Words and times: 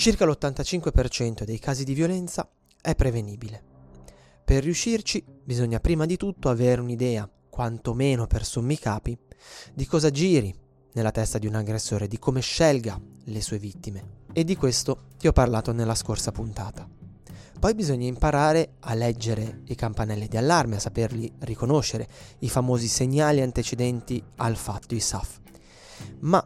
Circa 0.00 0.24
l'85% 0.24 1.42
dei 1.42 1.58
casi 1.58 1.84
di 1.84 1.92
violenza 1.92 2.48
è 2.80 2.94
prevenibile. 2.94 3.62
Per 4.42 4.62
riuscirci 4.62 5.22
bisogna 5.44 5.78
prima 5.78 6.06
di 6.06 6.16
tutto 6.16 6.48
avere 6.48 6.80
un'idea, 6.80 7.28
quantomeno 7.50 8.26
per 8.26 8.46
sommi 8.46 8.78
capi, 8.78 9.14
di 9.74 9.84
cosa 9.84 10.08
giri 10.08 10.54
nella 10.94 11.10
testa 11.10 11.36
di 11.36 11.46
un 11.46 11.54
aggressore, 11.54 12.08
di 12.08 12.18
come 12.18 12.40
scelga 12.40 12.98
le 13.24 13.42
sue 13.42 13.58
vittime. 13.58 14.22
E 14.32 14.42
di 14.42 14.56
questo 14.56 15.08
ti 15.18 15.26
ho 15.26 15.32
parlato 15.32 15.70
nella 15.72 15.94
scorsa 15.94 16.32
puntata. 16.32 16.88
Poi 17.58 17.74
bisogna 17.74 18.06
imparare 18.06 18.76
a 18.80 18.94
leggere 18.94 19.60
i 19.66 19.74
campanelli 19.74 20.28
di 20.28 20.38
allarme, 20.38 20.76
a 20.76 20.80
saperli 20.80 21.30
riconoscere, 21.40 22.08
i 22.38 22.48
famosi 22.48 22.88
segnali 22.88 23.42
antecedenti 23.42 24.24
al 24.36 24.56
fatto, 24.56 24.94
i 24.94 25.00
SAF. 25.00 25.40
Ma 26.20 26.42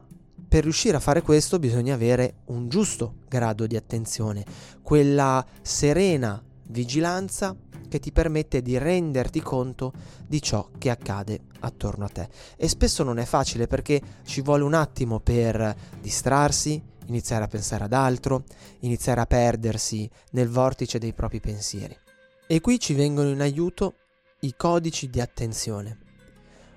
per 0.55 0.62
riuscire 0.62 0.96
a 0.96 1.00
fare 1.00 1.21
questo 1.21 1.59
bisogna 1.59 1.95
avere 1.95 2.34
un 2.45 2.68
giusto 2.68 3.14
grado 3.29 3.66
di 3.66 3.75
attenzione, 3.75 4.45
quella 4.82 5.45
serena 5.62 6.41
vigilanza 6.69 7.56
che 7.88 7.98
ti 7.98 8.12
permette 8.12 8.62
di 8.62 8.79
renderti 8.79 9.41
conto 9.41 9.93
di 10.24 10.41
ciò 10.41 10.70
che 10.79 10.91
accade 10.91 11.41
attorno 11.59 12.05
a 12.05 12.09
te. 12.09 12.29
E 12.56 12.69
spesso 12.69 13.02
non 13.02 13.19
è 13.19 13.24
facile 13.24 13.66
perché 13.66 14.01
ci 14.23 14.43
vuole 14.43 14.62
un 14.62 14.74
attimo 14.74 15.19
per 15.19 15.74
distrarsi, 16.01 16.80
iniziare 17.07 17.43
a 17.43 17.48
pensare 17.48 17.82
ad 17.82 17.93
altro, 17.93 18.45
iniziare 18.82 19.23
a 19.23 19.27
perdersi 19.27 20.09
nel 20.30 20.48
vortice 20.48 21.01
dei 21.01 21.15
propri 21.15 21.41
pensieri. 21.41 21.98
E 22.46 22.60
qui 22.60 22.79
ci 22.79 22.95
vengono 22.95 23.30
in 23.30 23.41
aiuto 23.41 23.95
i 24.43 24.55
codici 24.57 25.10
di 25.10 25.21
attenzione 25.21 26.04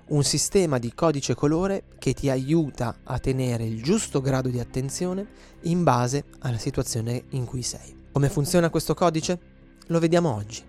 un 0.08 0.22
sistema 0.22 0.78
di 0.78 0.94
codice 0.94 1.34
colore 1.34 1.84
che 1.98 2.14
ti 2.14 2.30
aiuta 2.30 2.98
a 3.04 3.18
tenere 3.18 3.64
il 3.64 3.82
giusto 3.82 4.20
grado 4.20 4.48
di 4.48 4.58
attenzione 4.58 5.26
in 5.62 5.82
base 5.82 6.24
alla 6.40 6.58
situazione 6.58 7.24
in 7.30 7.44
cui 7.44 7.62
sei. 7.62 8.06
Come 8.12 8.28
funziona 8.28 8.70
questo 8.70 8.94
codice? 8.94 9.38
Lo 9.88 9.98
vediamo 9.98 10.34
oggi. 10.34 10.62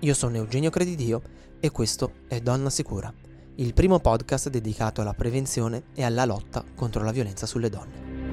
Io 0.00 0.14
sono 0.14 0.36
Eugenio 0.36 0.70
Credidio 0.70 1.22
e 1.60 1.70
questo 1.70 2.12
è 2.28 2.40
Donna 2.40 2.70
Sicura, 2.70 3.12
il 3.56 3.72
primo 3.72 4.00
podcast 4.00 4.48
dedicato 4.48 5.00
alla 5.00 5.14
prevenzione 5.14 5.84
e 5.94 6.04
alla 6.04 6.24
lotta 6.24 6.64
contro 6.74 7.02
la 7.02 7.12
violenza 7.12 7.46
sulle 7.46 7.70
donne. 7.70 8.23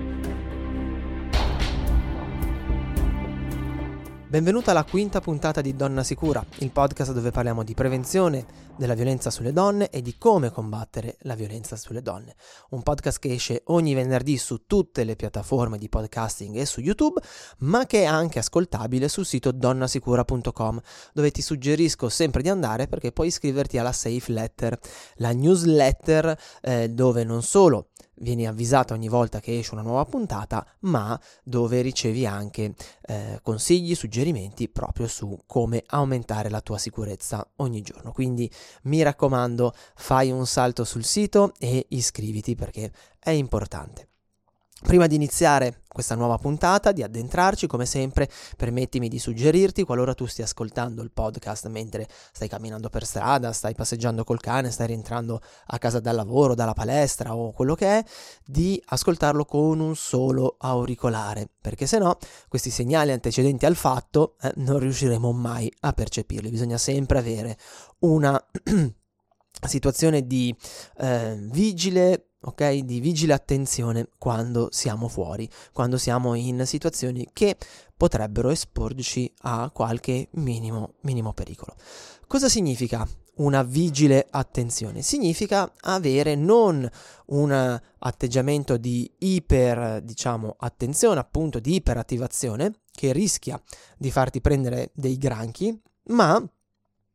Benvenuta 4.32 4.72
alla 4.72 4.86
quinta 4.86 5.20
puntata 5.20 5.60
di 5.60 5.76
Donna 5.76 6.04
Sicura, 6.04 6.42
il 6.60 6.72
podcast 6.72 7.12
dove 7.12 7.32
parliamo 7.32 7.64
di 7.64 7.74
prevenzione 7.74 8.46
della 8.78 8.94
violenza 8.94 9.30
sulle 9.30 9.52
donne 9.52 9.90
e 9.90 10.02
di 10.02 10.18
come 10.18 10.52
combattere 10.52 11.18
la 11.23 11.36
violenza 11.36 11.76
sulle 11.76 12.02
donne. 12.02 12.36
Un 12.70 12.82
podcast 12.82 13.20
che 13.20 13.34
esce 13.34 13.64
ogni 13.66 13.94
venerdì 13.94 14.38
su 14.38 14.66
tutte 14.66 15.04
le 15.04 15.18
piattaforme 15.18 15.78
di 15.78 15.90
podcasting 15.90 16.56
e 16.56 16.66
su 16.66 16.80
YouTube, 16.80 17.20
ma 17.60 17.86
che 17.86 18.04
è 18.04 18.06
anche 18.06 18.40
ascoltabile 18.40 19.10
sul 19.10 19.26
sito 19.26 19.52
donnasicura.com, 19.52 20.82
dove 21.12 21.32
ti 21.32 21.42
suggerisco 21.42 22.08
sempre 22.08 22.42
di 22.42 22.48
andare 22.48 22.88
perché 22.88 23.12
puoi 23.12 23.28
iscriverti 23.28 23.78
alla 23.80 23.92
Safe 23.92 24.32
Letter, 24.32 24.80
la 25.16 25.34
newsletter 25.34 26.40
eh, 26.62 26.88
dove 26.88 27.26
non 27.26 27.44
solo 27.44 27.90
vieni 28.22 28.47
avvisato 28.47 28.94
ogni 28.94 29.09
volta 29.09 29.39
che 29.39 29.59
esce 29.59 29.73
una 29.73 29.83
nuova 29.83 30.05
puntata, 30.05 30.66
ma 30.81 31.19
dove 31.44 31.81
ricevi 31.81 32.25
anche 32.25 32.73
eh, 33.03 33.39
consigli, 33.41 33.95
suggerimenti 33.95 34.69
proprio 34.69 35.08
su 35.08 35.38
come 35.45 35.83
aumentare 35.88 36.49
la 36.49 36.61
tua 36.61 36.77
sicurezza 36.77 37.47
ogni 37.58 37.81
giorno. 37.81 38.11
Quindi 38.11 38.49
mi 38.83 39.02
raccomando, 39.02 39.73
fai 39.95 40.31
un 40.31 40.45
salto 40.45 40.83
sul 40.83 41.03
sito 41.03 41.53
e 41.59 41.86
iscriviti 41.89 42.55
perché 42.55 42.92
è 43.19 43.31
importante. 43.31 44.11
Prima 44.84 45.06
di 45.06 45.16
iniziare 45.16 45.84
questa 45.88 46.16
nuova 46.16 46.38
puntata, 46.38 46.92
di 46.92 47.04
addentrarci, 47.04 47.68
come 47.68 47.86
sempre, 47.86 48.28
permettimi 48.58 49.10
di 49.10 49.20
suggerirti, 49.20 49.84
qualora 49.84 50.16
tu 50.16 50.26
stia 50.26 50.46
ascoltando 50.46 51.04
il 51.04 51.12
podcast 51.12 51.68
mentre 51.68 52.08
stai 52.10 52.50
camminando 52.50 52.90
per 52.90 53.06
strada, 53.06 53.54
stai 53.54 53.76
passeggiando 53.76 54.23
col 54.23 54.40
cane, 54.40 54.72
stai 54.72 54.88
rientrando 54.88 55.39
a 55.67 55.78
casa 55.78 56.00
dal 56.00 56.16
lavoro, 56.16 56.55
dalla 56.55 56.73
palestra 56.73 57.36
o 57.36 57.52
quello 57.52 57.76
che 57.76 58.00
è, 58.00 58.04
di 58.44 58.82
ascoltarlo 58.83 59.45
con 59.45 59.80
un 59.80 59.95
solo 59.95 60.55
auricolare, 60.58 61.48
perché 61.61 61.86
se 61.86 62.00
no 62.00 62.17
questi 62.50 62.72
segnali 62.72 63.11
antecedenti 63.11 63.66
al 63.66 63.76
fatto 63.76 64.36
eh, 64.42 64.52
non 64.55 64.80
riusciremo 64.80 65.32
mai 65.32 65.72
a 65.82 65.94
percepirli. 65.94 66.50
Bisogna 66.50 66.78
sempre 66.78 67.20
avere 67.20 67.58
una 68.00 68.44
situazione 69.67 70.26
di 70.26 70.54
eh, 70.98 71.38
vigile 71.52 72.30
ok? 72.42 72.74
Di 72.80 73.00
vigile 73.00 73.34
attenzione 73.34 74.10
quando 74.18 74.70
siamo 74.72 75.08
fuori, 75.08 75.50
quando 75.72 75.98
siamo 75.98 76.34
in 76.34 76.66
situazioni 76.66 77.28
che 77.34 77.58
potrebbero 77.96 78.50
esporci 78.50 79.32
a 79.42 79.70
qualche 79.72 80.30
minimo, 80.32 80.94
minimo 81.02 81.34
pericolo. 81.34 81.76
Cosa 82.28 82.50
significa 82.50 83.08
una 83.36 83.64
vigile 83.64 84.28
attenzione? 84.30 85.02
Significa 85.02 85.72
avere 85.82 86.36
non 86.36 86.90
un 87.28 87.82
atteggiamento 88.00 88.78
di 88.78 89.12
iper, 89.20 90.02
diciamo, 90.02 90.56
attenzione, 90.58 91.20
appunto 91.20 91.60
di 91.60 91.76
iperattivazione, 91.76 92.73
che 92.92 93.14
rischia 93.14 93.62
di 93.98 94.12
farti 94.12 94.42
prendere 94.42 94.92
dei 94.94 95.18
granchi, 95.18 95.80
ma 96.06 96.44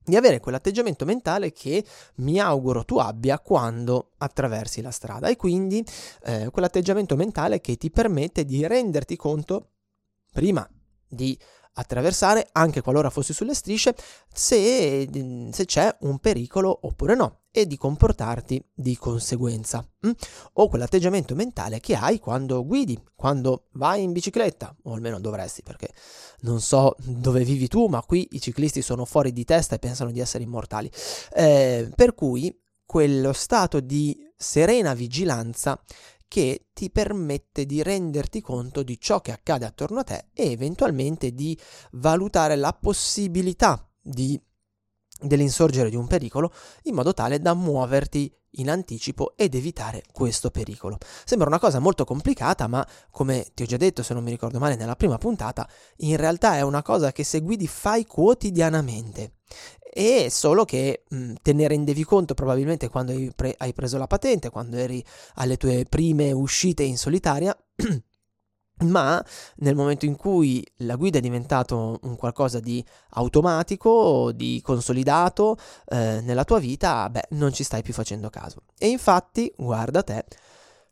di 0.06 0.16
avere 0.16 0.38
quell'atteggiamento 0.38 1.04
mentale 1.04 1.52
che 1.52 1.84
mi 2.16 2.38
auguro 2.38 2.84
tu 2.84 2.98
abbia 2.98 3.40
quando 3.40 4.12
attraversi 4.18 4.80
la 4.80 4.92
strada. 4.92 5.28
E 5.28 5.36
quindi 5.36 5.84
eh, 6.24 6.48
quell'atteggiamento 6.50 7.16
mentale 7.16 7.60
che 7.60 7.76
ti 7.76 7.90
permette 7.90 8.44
di 8.44 8.66
renderti 8.66 9.16
conto 9.16 9.72
prima 10.32 10.68
di 11.08 11.36
attraversare, 11.78 12.48
anche 12.52 12.80
qualora 12.80 13.10
fossi 13.10 13.32
sulle 13.32 13.54
strisce, 13.54 13.94
se, 14.32 15.08
se 15.52 15.64
c'è 15.64 15.96
un 16.00 16.18
pericolo 16.18 16.78
oppure 16.82 17.14
no 17.14 17.40
e 17.50 17.66
di 17.66 17.76
comportarti 17.76 18.62
di 18.74 18.96
conseguenza. 18.96 19.86
Hm? 20.00 20.10
O 20.54 20.68
quell'atteggiamento 20.68 21.34
mentale 21.34 21.80
che 21.80 21.94
hai 21.94 22.18
quando 22.18 22.64
guidi, 22.66 22.98
quando 23.14 23.68
vai 23.72 24.02
in 24.02 24.12
bicicletta, 24.12 24.74
o 24.84 24.92
almeno 24.92 25.20
dovresti, 25.20 25.62
perché 25.62 25.88
non 26.40 26.60
so 26.60 26.94
dove 26.98 27.44
vivi 27.44 27.68
tu, 27.68 27.86
ma 27.86 28.02
qui 28.02 28.28
i 28.32 28.40
ciclisti 28.40 28.82
sono 28.82 29.04
fuori 29.04 29.32
di 29.32 29.44
testa 29.44 29.74
e 29.74 29.78
pensano 29.78 30.10
di 30.10 30.20
essere 30.20 30.44
immortali. 30.44 30.90
Eh, 31.32 31.90
per 31.94 32.14
cui 32.14 32.54
quello 32.84 33.32
stato 33.32 33.80
di 33.80 34.16
serena 34.36 34.94
vigilanza 34.94 35.80
che 36.28 36.66
ti 36.72 36.90
permette 36.90 37.66
di 37.66 37.82
renderti 37.82 38.40
conto 38.40 38.82
di 38.82 38.98
ciò 39.00 39.20
che 39.20 39.32
accade 39.32 39.64
attorno 39.64 40.00
a 40.00 40.04
te 40.04 40.26
e 40.32 40.50
eventualmente 40.50 41.32
di 41.32 41.58
valutare 41.92 42.56
la 42.56 42.72
possibilità 42.72 43.88
di, 44.00 44.40
dell'insorgere 45.20 45.90
di 45.90 45.96
un 45.96 46.06
pericolo 46.06 46.52
in 46.84 46.94
modo 46.94 47.14
tale 47.14 47.40
da 47.40 47.54
muoverti 47.54 48.32
in 48.56 48.70
anticipo 48.70 49.34
ed 49.36 49.54
evitare 49.54 50.02
questo 50.12 50.50
pericolo. 50.50 50.98
Sembra 51.24 51.48
una 51.48 51.58
cosa 51.58 51.78
molto 51.78 52.04
complicata, 52.04 52.66
ma 52.66 52.86
come 53.10 53.46
ti 53.54 53.62
ho 53.62 53.66
già 53.66 53.76
detto, 53.76 54.02
se 54.02 54.14
non 54.14 54.22
mi 54.22 54.30
ricordo 54.30 54.58
male 54.58 54.76
nella 54.76 54.96
prima 54.96 55.18
puntata, 55.18 55.68
in 55.98 56.16
realtà 56.16 56.56
è 56.56 56.62
una 56.62 56.82
cosa 56.82 57.12
che 57.12 57.24
se 57.24 57.40
guidi 57.40 57.66
fai 57.66 58.04
quotidianamente 58.06 59.32
e 59.98 60.28
solo 60.30 60.66
che 60.66 61.04
mh, 61.08 61.34
te 61.40 61.54
ne 61.54 61.66
rendevi 61.66 62.04
conto 62.04 62.34
probabilmente 62.34 62.90
quando 62.90 63.12
hai, 63.12 63.32
pre- 63.34 63.54
hai 63.56 63.72
preso 63.72 63.96
la 63.96 64.06
patente, 64.06 64.50
quando 64.50 64.76
eri 64.76 65.02
alle 65.36 65.56
tue 65.56 65.86
prime 65.88 66.32
uscite 66.32 66.82
in 66.82 66.98
solitaria. 66.98 67.56
ma 68.84 69.24
nel 69.56 69.74
momento 69.74 70.04
in 70.04 70.16
cui 70.16 70.64
la 70.78 70.96
guida 70.96 71.18
è 71.18 71.22
diventato 71.22 71.98
un 72.02 72.16
qualcosa 72.16 72.60
di 72.60 72.84
automatico, 73.10 74.32
di 74.32 74.60
consolidato 74.62 75.56
eh, 75.86 76.20
nella 76.22 76.44
tua 76.44 76.58
vita, 76.58 77.08
beh, 77.08 77.28
non 77.30 77.52
ci 77.52 77.64
stai 77.64 77.82
più 77.82 77.94
facendo 77.94 78.28
caso. 78.28 78.62
E 78.78 78.88
infatti, 78.88 79.52
guarda 79.56 80.02
te, 80.02 80.24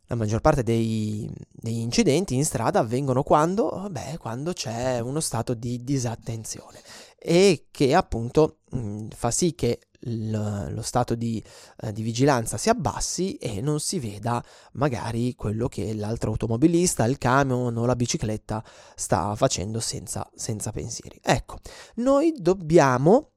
la 0.07 0.15
maggior 0.15 0.41
parte 0.41 0.63
dei, 0.63 1.29
degli 1.51 1.79
incidenti 1.79 2.35
in 2.35 2.45
strada 2.45 2.79
avvengono 2.79 3.23
quando, 3.23 3.87
beh, 3.89 4.17
quando 4.17 4.53
c'è 4.53 4.99
uno 4.99 5.19
stato 5.19 5.53
di 5.53 5.83
disattenzione 5.83 6.79
e 7.17 7.65
che 7.71 7.95
appunto 7.95 8.57
mh, 8.69 8.77
mm, 8.77 9.07
fa 9.15 9.31
sì 9.31 9.55
che 9.55 9.79
l- 10.05 10.73
lo 10.73 10.81
stato 10.81 11.15
di, 11.15 11.43
eh, 11.81 11.91
di, 11.91 12.01
vigilanza 12.01 12.57
si 12.57 12.69
abbassi 12.69 13.35
e 13.35 13.61
non 13.61 13.79
si 13.79 13.99
veda 13.99 14.43
magari 14.73 15.35
quello 15.35 15.67
che 15.67 15.93
l'altro 15.93 16.31
automobilista, 16.31 17.05
il 17.05 17.17
camion 17.17 17.75
o 17.77 17.85
la 17.85 17.95
bicicletta 17.95 18.63
sta 18.95 19.35
facendo 19.35 19.79
senza, 19.79 20.29
senza 20.33 20.71
pensieri. 20.71 21.19
Ecco, 21.21 21.57
noi 21.95 22.33
dobbiamo 22.37 23.31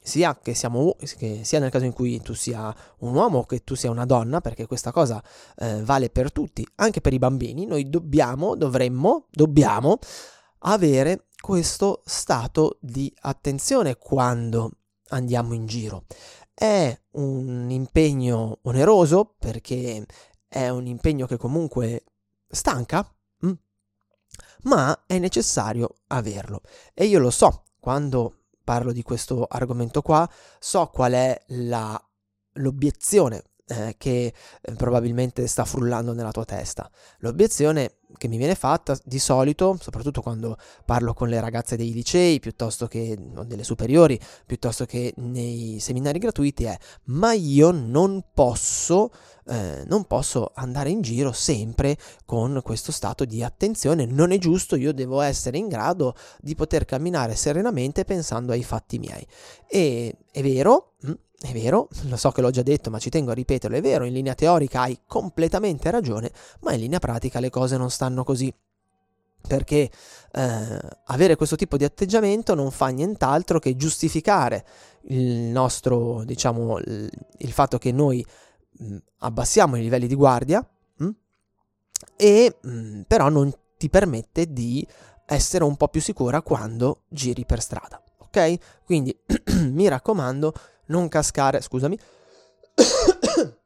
sia 0.00 0.38
che, 0.38 0.54
siamo, 0.54 0.96
che 1.18 1.40
sia 1.44 1.58
nel 1.58 1.70
caso 1.70 1.84
in 1.84 1.92
cui 1.92 2.20
tu 2.22 2.32
sia 2.32 2.74
un 3.00 3.14
uomo 3.14 3.38
o 3.38 3.44
che 3.44 3.62
tu 3.62 3.74
sia 3.74 3.90
una 3.90 4.06
donna, 4.06 4.40
perché 4.40 4.66
questa 4.66 4.90
cosa 4.90 5.22
eh, 5.58 5.82
vale 5.82 6.08
per 6.08 6.32
tutti, 6.32 6.66
anche 6.76 7.00
per 7.00 7.12
i 7.12 7.18
bambini, 7.18 7.66
noi 7.66 7.88
dobbiamo, 7.90 8.56
dovremmo, 8.56 9.26
dobbiamo 9.30 9.98
avere 10.60 11.26
questo 11.40 12.02
stato 12.06 12.78
di 12.80 13.12
attenzione 13.20 13.96
quando 13.96 14.77
andiamo 15.08 15.54
in 15.54 15.66
giro. 15.66 16.04
È 16.52 16.98
un 17.12 17.70
impegno 17.70 18.58
oneroso 18.62 19.34
perché 19.38 20.06
è 20.48 20.68
un 20.68 20.86
impegno 20.86 21.26
che 21.26 21.36
comunque 21.36 22.04
stanca, 22.48 23.06
mm? 23.46 23.52
ma 24.62 25.04
è 25.06 25.18
necessario 25.18 25.96
averlo. 26.08 26.62
E 26.94 27.04
io 27.04 27.18
lo 27.18 27.30
so, 27.30 27.64
quando 27.78 28.44
parlo 28.64 28.92
di 28.92 29.02
questo 29.02 29.46
argomento 29.48 30.02
qua, 30.02 30.28
so 30.58 30.88
qual 30.88 31.12
è 31.12 31.44
la, 31.48 32.00
l'obiezione 32.54 33.44
eh, 33.68 33.94
che 33.98 34.32
eh, 34.60 34.72
probabilmente 34.74 35.46
sta 35.46 35.64
frullando 35.64 36.12
nella 36.12 36.30
tua 36.30 36.44
testa. 36.44 36.90
L'obiezione 37.18 37.92
che 38.16 38.28
mi 38.28 38.38
viene 38.38 38.54
fatta 38.54 38.98
di 39.04 39.18
solito, 39.18 39.76
soprattutto 39.78 40.22
quando 40.22 40.56
parlo 40.84 41.12
con 41.12 41.28
le 41.28 41.40
ragazze 41.40 41.76
dei 41.76 41.92
licei, 41.92 42.40
piuttosto 42.40 42.86
che 42.86 43.16
delle 43.44 43.64
superiori, 43.64 44.18
piuttosto 44.46 44.86
che 44.86 45.12
nei 45.16 45.78
seminari 45.80 46.18
gratuiti, 46.18 46.64
è 46.64 46.76
ma 47.04 47.34
io 47.34 47.70
non 47.70 48.24
posso, 48.32 49.10
eh, 49.46 49.84
non 49.86 50.04
posso 50.06 50.52
andare 50.54 50.88
in 50.88 51.02
giro 51.02 51.32
sempre 51.32 51.98
con 52.24 52.60
questo 52.62 52.92
stato 52.92 53.26
di 53.26 53.42
attenzione, 53.42 54.06
non 54.06 54.32
è 54.32 54.38
giusto, 54.38 54.76
io 54.76 54.92
devo 54.94 55.20
essere 55.20 55.58
in 55.58 55.68
grado 55.68 56.14
di 56.40 56.54
poter 56.54 56.86
camminare 56.86 57.34
serenamente 57.34 58.04
pensando 58.04 58.52
ai 58.52 58.64
fatti 58.64 58.98
miei. 58.98 59.26
E 59.68 60.16
è 60.32 60.42
vero, 60.42 60.94
mm, 61.06 61.12
è 61.40 61.52
vero, 61.52 61.88
lo 62.08 62.16
so 62.16 62.32
che 62.32 62.40
l'ho 62.40 62.50
già 62.50 62.62
detto, 62.62 62.90
ma 62.90 62.98
ci 62.98 63.10
tengo 63.10 63.30
a 63.30 63.34
ripeterlo, 63.34 63.76
è 63.76 63.80
vero, 63.80 64.04
in 64.04 64.12
linea 64.12 64.34
teorica 64.34 64.82
hai 64.82 65.00
completamente 65.06 65.90
ragione, 65.90 66.32
ma 66.60 66.72
in 66.72 66.80
linea 66.80 66.98
pratica 66.98 67.38
le 67.38 67.50
cose 67.50 67.76
non 67.76 67.90
stanno 67.90 68.24
così. 68.24 68.52
Perché 69.40 69.88
eh, 70.32 70.78
avere 71.04 71.36
questo 71.36 71.54
tipo 71.54 71.76
di 71.76 71.84
atteggiamento 71.84 72.54
non 72.54 72.72
fa 72.72 72.88
nient'altro 72.88 73.60
che 73.60 73.76
giustificare 73.76 74.66
il 75.02 75.24
nostro, 75.24 76.24
diciamo, 76.24 76.78
il, 76.78 77.08
il 77.38 77.52
fatto 77.52 77.78
che 77.78 77.92
noi 77.92 78.24
mh, 78.78 78.96
abbassiamo 79.18 79.76
i 79.76 79.80
livelli 79.80 80.08
di 80.08 80.16
guardia, 80.16 80.66
mh, 80.96 81.08
e 82.16 82.56
mh, 82.60 83.02
però 83.02 83.28
non 83.28 83.52
ti 83.76 83.88
permette 83.88 84.52
di 84.52 84.86
essere 85.24 85.62
un 85.62 85.76
po' 85.76 85.88
più 85.88 86.00
sicura 86.00 86.42
quando 86.42 87.02
giri 87.08 87.44
per 87.44 87.60
strada. 87.60 88.02
Ok? 88.18 88.58
Quindi 88.84 89.16
mi 89.70 89.86
raccomando, 89.88 90.52
non 90.88 91.08
cascare, 91.08 91.60
scusami. 91.60 91.98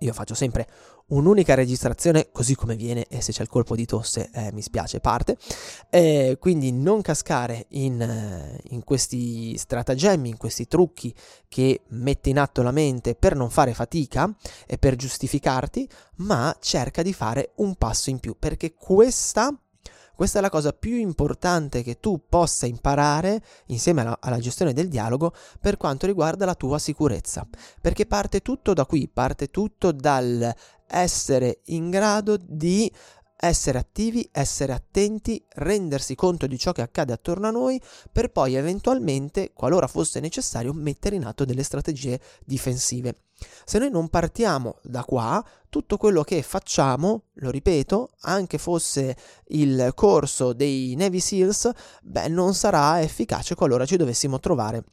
Io 0.00 0.12
faccio 0.12 0.34
sempre 0.34 0.68
un'unica 1.08 1.54
registrazione 1.54 2.30
così 2.32 2.54
come 2.56 2.74
viene 2.74 3.06
e 3.08 3.20
se 3.20 3.32
c'è 3.32 3.42
il 3.42 3.48
colpo 3.48 3.76
di 3.76 3.86
tosse 3.86 4.30
eh, 4.32 4.52
mi 4.52 4.62
spiace, 4.62 5.00
parte. 5.00 5.36
Eh, 5.90 6.36
quindi 6.40 6.72
non 6.72 7.00
cascare 7.00 7.66
in, 7.70 8.00
eh, 8.00 8.60
in, 8.70 8.82
questi 8.82 9.56
stratagemmi, 9.56 10.28
in 10.28 10.36
questi 10.36 10.66
trucchi 10.66 11.14
che 11.48 11.82
mette 11.88 12.30
in 12.30 12.38
atto 12.38 12.62
la 12.62 12.72
mente 12.72 13.14
per 13.14 13.36
non 13.36 13.50
fare 13.50 13.74
fatica 13.74 14.34
e 14.66 14.78
per 14.78 14.96
giustificarti, 14.96 15.88
ma 16.16 16.56
cerca 16.60 17.02
di 17.02 17.12
fare 17.12 17.52
un 17.56 17.76
passo 17.76 18.10
in 18.10 18.18
più 18.18 18.36
perché 18.38 18.74
questa 18.74 19.56
questa 20.16 20.38
è 20.38 20.42
la 20.42 20.48
cosa 20.48 20.72
più 20.72 20.96
importante 20.96 21.82
che 21.82 22.00
tu 22.00 22.22
possa 22.28 22.64
imparare 22.66 23.42
insieme 23.66 24.00
alla, 24.00 24.16
alla, 24.18 24.38
gestione 24.38 24.72
del 24.72 24.88
dialogo 24.88 25.34
per 25.60 25.76
quanto 25.76 26.06
riguarda 26.06 26.46
la 26.46 26.54
tua 26.54 26.78
sicurezza. 26.78 27.46
Perché 27.80 28.06
parte 28.06 28.40
tutto 28.40 28.72
da 28.72 28.86
qui, 28.86 29.08
parte 29.08 29.48
tutto 29.50 29.92
dal 29.92 30.54
essere 30.88 31.60
in 31.66 31.90
grado 31.90 32.38
di 32.40 32.90
essere 33.38 33.78
attivi, 33.78 34.28
essere 34.32 34.72
attenti, 34.72 35.44
rendersi 35.54 36.14
conto 36.14 36.46
di 36.46 36.58
ciò 36.58 36.72
che 36.72 36.82
accade 36.82 37.12
attorno 37.12 37.46
a 37.46 37.50
noi 37.50 37.80
per 38.10 38.30
poi 38.30 38.54
eventualmente, 38.54 39.52
qualora 39.52 39.86
fosse 39.86 40.20
necessario, 40.20 40.72
mettere 40.72 41.16
in 41.16 41.24
atto 41.24 41.44
delle 41.44 41.62
strategie 41.62 42.20
difensive. 42.44 43.16
Se 43.64 43.78
noi 43.78 43.90
non 43.90 44.08
partiamo 44.08 44.78
da 44.82 45.04
qua, 45.04 45.44
tutto 45.68 45.98
quello 45.98 46.22
che 46.22 46.40
facciamo, 46.42 47.24
lo 47.34 47.50
ripeto, 47.50 48.12
anche 48.20 48.56
fosse 48.56 49.14
il 49.48 49.92
corso 49.94 50.54
dei 50.54 50.94
Navy 50.96 51.20
SEALs, 51.20 51.70
beh, 52.02 52.28
non 52.28 52.54
sarà 52.54 53.02
efficace 53.02 53.54
qualora 53.54 53.84
ci 53.84 53.96
dovessimo 53.96 54.40
trovare 54.40 54.84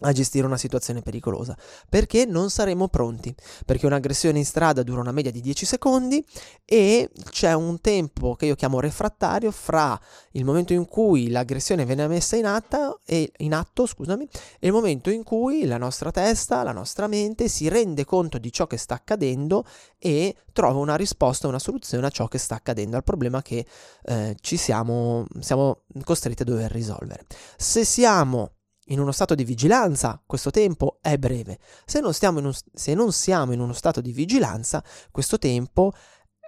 a 0.00 0.12
gestire 0.12 0.46
una 0.46 0.58
situazione 0.58 1.00
pericolosa 1.00 1.56
perché 1.88 2.26
non 2.26 2.50
saremo 2.50 2.88
pronti 2.88 3.34
perché 3.64 3.86
un'aggressione 3.86 4.38
in 4.38 4.44
strada 4.44 4.82
dura 4.82 5.00
una 5.00 5.12
media 5.12 5.30
di 5.30 5.40
10 5.40 5.64
secondi 5.64 6.24
e 6.64 7.10
c'è 7.30 7.54
un 7.54 7.80
tempo 7.80 8.34
che 8.34 8.46
io 8.46 8.54
chiamo 8.54 8.80
refrattario 8.80 9.50
fra 9.50 9.98
il 10.32 10.44
momento 10.44 10.72
in 10.72 10.86
cui 10.86 11.30
l'aggressione 11.30 11.84
viene 11.84 12.06
messa 12.08 12.36
in, 12.36 12.46
atto 12.46 13.00
e, 13.04 13.32
in 13.38 13.54
atto 13.54 13.86
scusami, 13.86 14.28
e 14.58 14.66
il 14.66 14.72
momento 14.72 15.10
in 15.10 15.22
cui 15.22 15.64
la 15.64 15.78
nostra 15.78 16.10
testa, 16.10 16.62
la 16.62 16.72
nostra 16.72 17.06
mente 17.06 17.48
si 17.48 17.68
rende 17.68 18.04
conto 18.04 18.38
di 18.38 18.52
ciò 18.52 18.66
che 18.66 18.76
sta 18.76 18.94
accadendo 18.94 19.64
e 19.98 20.36
trova 20.52 20.78
una 20.78 20.96
risposta, 20.96 21.48
una 21.48 21.58
soluzione 21.58 22.06
a 22.06 22.10
ciò 22.10 22.28
che 22.28 22.38
sta 22.38 22.54
accadendo, 22.54 22.96
al 22.96 23.04
problema 23.04 23.42
che 23.42 23.66
eh, 24.04 24.36
ci 24.40 24.56
siamo, 24.56 25.26
siamo 25.40 25.82
costretti 26.04 26.42
a 26.42 26.44
dover 26.44 26.70
risolvere. 26.70 27.26
Se 27.56 27.84
siamo 27.84 28.55
in 28.86 29.00
uno 29.00 29.12
stato 29.12 29.34
di 29.34 29.44
vigilanza, 29.44 30.22
questo 30.24 30.50
tempo 30.50 30.98
è 31.00 31.16
breve. 31.18 31.58
Se 31.84 32.00
non, 32.00 32.12
un, 32.20 32.52
se 32.72 32.94
non, 32.94 33.12
siamo 33.12 33.52
in 33.52 33.60
uno 33.60 33.72
stato 33.72 34.00
di 34.00 34.12
vigilanza, 34.12 34.84
questo 35.10 35.38
tempo 35.38 35.92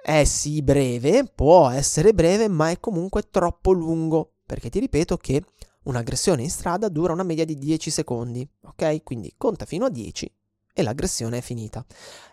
è 0.02 0.24
sì 0.24 0.62
breve, 0.62 1.24
può 1.24 1.68
essere 1.68 2.12
breve, 2.12 2.48
ma 2.48 2.70
è 2.70 2.78
comunque 2.78 3.28
troppo 3.30 3.72
lungo, 3.72 4.34
perché 4.46 4.70
ti 4.70 4.78
ripeto 4.78 5.16
che 5.16 5.42
un'aggressione 5.84 6.42
in 6.42 6.50
strada 6.50 6.88
dura 6.88 7.12
una 7.12 7.22
media 7.22 7.44
di 7.44 7.56
10 7.56 7.90
secondi, 7.90 8.48
ok? 8.62 9.02
Quindi 9.02 9.34
conta 9.36 9.64
fino 9.64 9.86
a 9.86 9.90
10 9.90 10.32
e 10.72 10.82
l'aggressione 10.82 11.38
è 11.38 11.40
finita. 11.40 11.84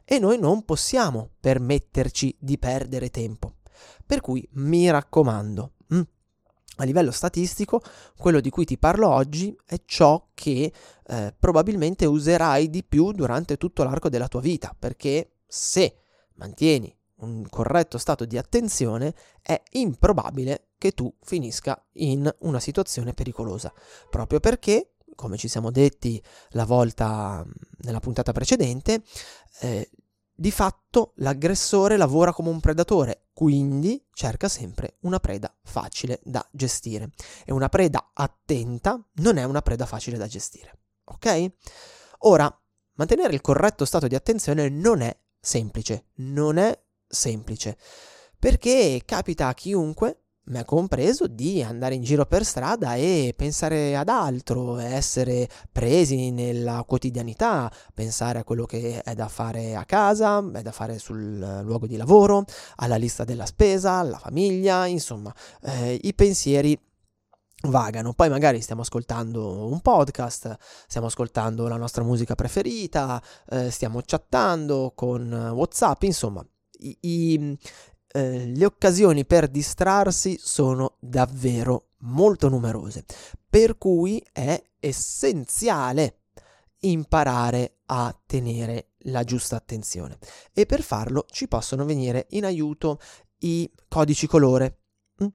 E 0.04 0.20
noi 0.20 0.38
non 0.38 0.64
possiamo 0.66 1.32
permetterci 1.40 2.38
di 2.40 2.60
perdere 2.60 3.10
tempo. 3.10 3.56
Per 4.06 4.22
cui 4.22 4.48
mi 4.54 4.90
raccomando, 4.90 5.74
a 6.78 6.84
livello 6.84 7.12
statistico, 7.12 7.82
quello 8.18 8.42
di 8.42 8.50
cui 8.50 8.66
ti 8.66 8.78
parlo 8.78 9.10
oggi 9.10 9.56
è 9.66 9.82
ciò 9.86 10.28
che 10.34 10.72
eh, 11.08 11.34
probabilmente 11.38 12.06
userai 12.06 12.70
di 12.70 12.84
più 12.84 13.12
durante 13.12 13.58
tutto 13.58 13.84
l'arco 13.84 14.10
della 14.10 14.28
tua 14.28 14.42
vita, 14.42 14.76
perché 14.78 15.36
se 15.48 15.98
mantieni 16.34 16.94
un 17.18 17.48
corretto 17.50 17.98
stato 17.98 18.26
di 18.26 18.38
attenzione, 18.38 19.16
è 19.42 19.62
improbabile 19.72 20.70
che 20.78 20.92
tu 20.92 21.14
finisca 21.22 21.82
in 21.94 22.30
una 22.40 22.60
situazione 22.60 23.14
pericolosa, 23.14 23.74
proprio 24.10 24.40
perché, 24.40 24.96
come 25.16 25.38
ci 25.38 25.48
siamo 25.48 25.72
detti 25.72 26.22
la 26.50 26.66
volta 26.66 27.46
nella 27.84 28.00
puntata 28.00 28.34
precedente, 28.34 29.02
eh, 29.62 29.90
di 30.36 30.52
fatto 30.52 31.14
l'aggressore 31.16 31.96
lavora 31.96 32.34
come 32.34 32.50
un 32.50 32.60
predatore, 32.60 33.28
quindi 33.34 34.06
cerca 34.12 34.50
sempre 34.50 34.98
una 35.02 35.20
preda 35.20 35.54
facile 35.64 36.20
da 36.24 36.46
gestire. 36.52 37.10
E 37.46 37.54
una 37.54 37.70
preda 37.70 38.12
attenta 38.14 39.02
non 39.16 39.38
è 39.38 39.44
una 39.44 39.62
preda 39.62 39.86
facile 39.86 40.18
da 40.18 40.28
gestire. 40.28 40.78
Ok? 41.06 41.52
Ora, 42.20 42.62
mantenere 42.96 43.34
il 43.34 43.42
corretto 43.42 43.86
stato 43.86 44.08
di 44.08 44.16
attenzione 44.16 44.68
non 44.70 45.02
è 45.02 45.18
semplice, 45.40 46.08
non 46.16 46.58
è 46.58 46.78
semplice, 47.08 47.78
perché 48.38 49.02
capita 49.06 49.48
a 49.48 49.54
chiunque 49.54 50.25
me 50.46 50.64
compreso, 50.66 51.28
di 51.28 51.64
andare 51.64 51.96
in 51.96 52.04
giro 52.04 52.26
per 52.26 52.46
strada 52.46 52.96
e 52.96 53.34
pensare 53.36 53.96
ad 53.96 54.10
altro, 54.10 54.78
essere 54.78 55.50
presi 55.72 56.32
nella 56.32 56.84
quotidianità, 56.86 57.72
pensare 57.94 58.40
a 58.40 58.44
quello 58.44 58.66
che 58.66 59.02
è 59.02 59.16
da 59.16 59.28
fare 59.28 59.76
a 59.76 59.86
casa, 59.86 60.44
è 60.54 60.62
da 60.62 60.72
fare 60.72 61.00
sul 61.00 61.62
luogo 61.64 61.88
di 61.88 61.98
lavoro, 61.98 62.44
alla 62.78 62.98
lista 62.98 63.24
della 63.24 63.46
spesa, 63.46 63.94
alla 63.94 64.18
famiglia, 64.18 64.86
insomma, 64.86 65.34
eh, 65.62 66.00
i 66.04 66.14
pensieri 66.14 66.80
vagano. 67.64 68.14
Poi 68.14 68.30
magari 68.30 68.62
stiamo 68.62 68.82
ascoltando 68.82 69.68
un 69.68 69.82
podcast, 69.82 70.58
stiamo 70.88 71.08
ascoltando 71.08 71.68
la 71.68 71.78
nostra 71.78 72.04
musica 72.04 72.36
preferita, 72.36 73.22
eh, 73.50 73.72
stiamo 73.72 74.02
chattando 74.06 74.92
con 74.96 75.32
WhatsApp, 75.54 76.04
insomma, 76.04 76.46
i, 76.80 76.98
i, 77.02 77.58
eh, 78.16 78.46
le 78.46 78.66
occasioni 78.66 79.26
per 79.26 79.50
distrarsi 79.50 80.38
sono 80.42 80.96
davvero 81.00 81.90
molto 82.00 82.48
numerose, 82.48 83.04
per 83.50 83.78
cui 83.78 84.26
è 84.32 84.62
essenziale 84.80 86.22
imparare 86.82 87.80
a 87.88 88.18
tenere 88.26 88.92
la 89.08 89.24
giusta 89.26 89.58
attenzione 89.58 90.18
e 90.54 90.66
per 90.66 90.82
farlo 90.82 91.26
ci 91.30 91.48
possono 91.50 91.84
venire 91.84 92.28
in 92.30 92.46
aiuto 92.46 93.00
i 93.40 93.70
codici 93.90 94.28
colore. 94.28 94.78
Mm? 95.22 95.28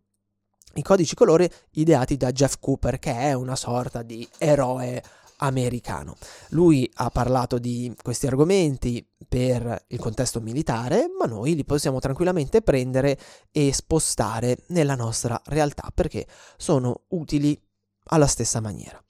I 0.75 0.82
codici 0.82 1.14
colore 1.14 1.52
ideati 1.72 2.16
da 2.16 2.32
Jeff 2.32 2.56
Cooper, 2.60 2.99
che 2.99 3.12
è 3.12 3.34
una 3.34 3.56
sorta 3.56 4.02
di 4.02 4.26
eroe 4.38 5.02
americano. 5.40 6.16
Lui 6.50 6.90
ha 6.94 7.11
parlato 7.11 7.59
di 7.59 7.94
questi 8.02 8.26
argomenti 8.26 9.06
per 9.28 9.85
il 9.88 9.99
contesto 9.99 10.40
militare, 10.40 11.06
ma 11.18 11.26
noi 11.26 11.54
li 11.54 11.64
possiamo 11.64 11.99
tranquillamente 11.99 12.62
prendere 12.62 13.18
e 13.50 13.73
spostare 13.73 14.59
nella 14.68 14.94
nostra 14.94 15.40
realtà 15.47 15.90
perché 15.94 16.26
sono 16.56 17.02
utili 17.09 17.61
alla 18.04 18.26
stessa 18.26 18.61
maniera. 18.61 19.02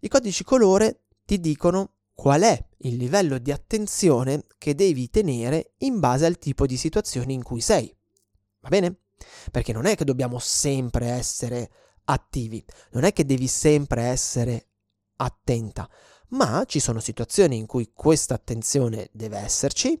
I 0.00 0.08
codici 0.08 0.44
colore 0.44 1.06
ti 1.24 1.40
dicono 1.40 1.94
qual 2.14 2.42
è 2.42 2.66
il 2.78 2.96
livello 2.96 3.38
di 3.38 3.52
attenzione 3.52 4.44
che 4.58 4.74
devi 4.74 5.10
tenere 5.10 5.72
in 5.78 5.98
base 5.98 6.26
al 6.26 6.38
tipo 6.38 6.66
di 6.66 6.76
situazioni 6.76 7.34
in 7.34 7.42
cui 7.42 7.60
sei. 7.60 7.94
Va 8.60 8.68
bene? 8.68 9.00
perché 9.50 9.72
non 9.72 9.86
è 9.86 9.96
che 9.96 10.04
dobbiamo 10.04 10.38
sempre 10.38 11.06
essere 11.06 11.70
attivi, 12.04 12.64
non 12.92 13.04
è 13.04 13.12
che 13.12 13.24
devi 13.24 13.46
sempre 13.46 14.02
essere 14.02 14.67
attenta, 15.18 15.88
ma 16.30 16.64
ci 16.66 16.80
sono 16.80 17.00
situazioni 17.00 17.56
in 17.56 17.66
cui 17.66 17.90
questa 17.94 18.34
attenzione 18.34 19.08
deve 19.12 19.38
esserci 19.38 20.00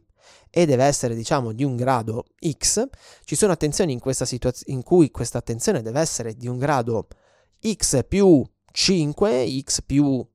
e 0.50 0.66
deve 0.66 0.84
essere 0.84 1.14
diciamo 1.14 1.52
di 1.52 1.64
un 1.64 1.76
grado 1.76 2.26
X, 2.46 2.86
ci 3.24 3.36
sono 3.36 3.52
attenzioni 3.52 3.92
in, 3.92 4.00
situaz- 4.02 4.64
in 4.66 4.82
cui 4.82 5.10
questa 5.10 5.38
attenzione 5.38 5.82
deve 5.82 6.00
essere 6.00 6.34
di 6.34 6.48
un 6.48 6.58
grado 6.58 7.08
X 7.60 8.04
più 8.06 8.44
5, 8.70 9.62
X 9.62 9.82
più 9.82 10.26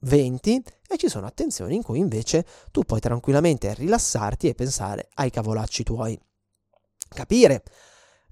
20 0.00 0.62
e 0.88 0.96
ci 0.96 1.08
sono 1.08 1.26
attenzioni 1.26 1.76
in 1.76 1.82
cui 1.82 1.98
invece 1.98 2.44
tu 2.70 2.82
puoi 2.82 3.00
tranquillamente 3.00 3.74
rilassarti 3.74 4.48
e 4.48 4.54
pensare 4.54 5.08
ai 5.14 5.30
cavolacci 5.30 5.82
tuoi. 5.84 6.18
Capire 7.08 7.62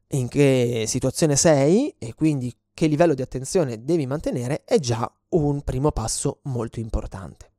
in 0.09 0.29
che 0.29 0.85
situazione 0.87 1.37
sei 1.37 1.95
e 1.99 2.15
quindi 2.15 2.55
che 2.73 2.87
livello 2.87 3.15
di 3.15 3.23
attenzione 3.23 3.85
devi 3.85 4.07
mantenere 4.07 4.65
è 4.65 4.79
già 4.79 5.11
un 5.31 5.63
primo 5.63 5.91
passo 5.93 6.41
molto 6.45 6.81
importante. 6.81 7.51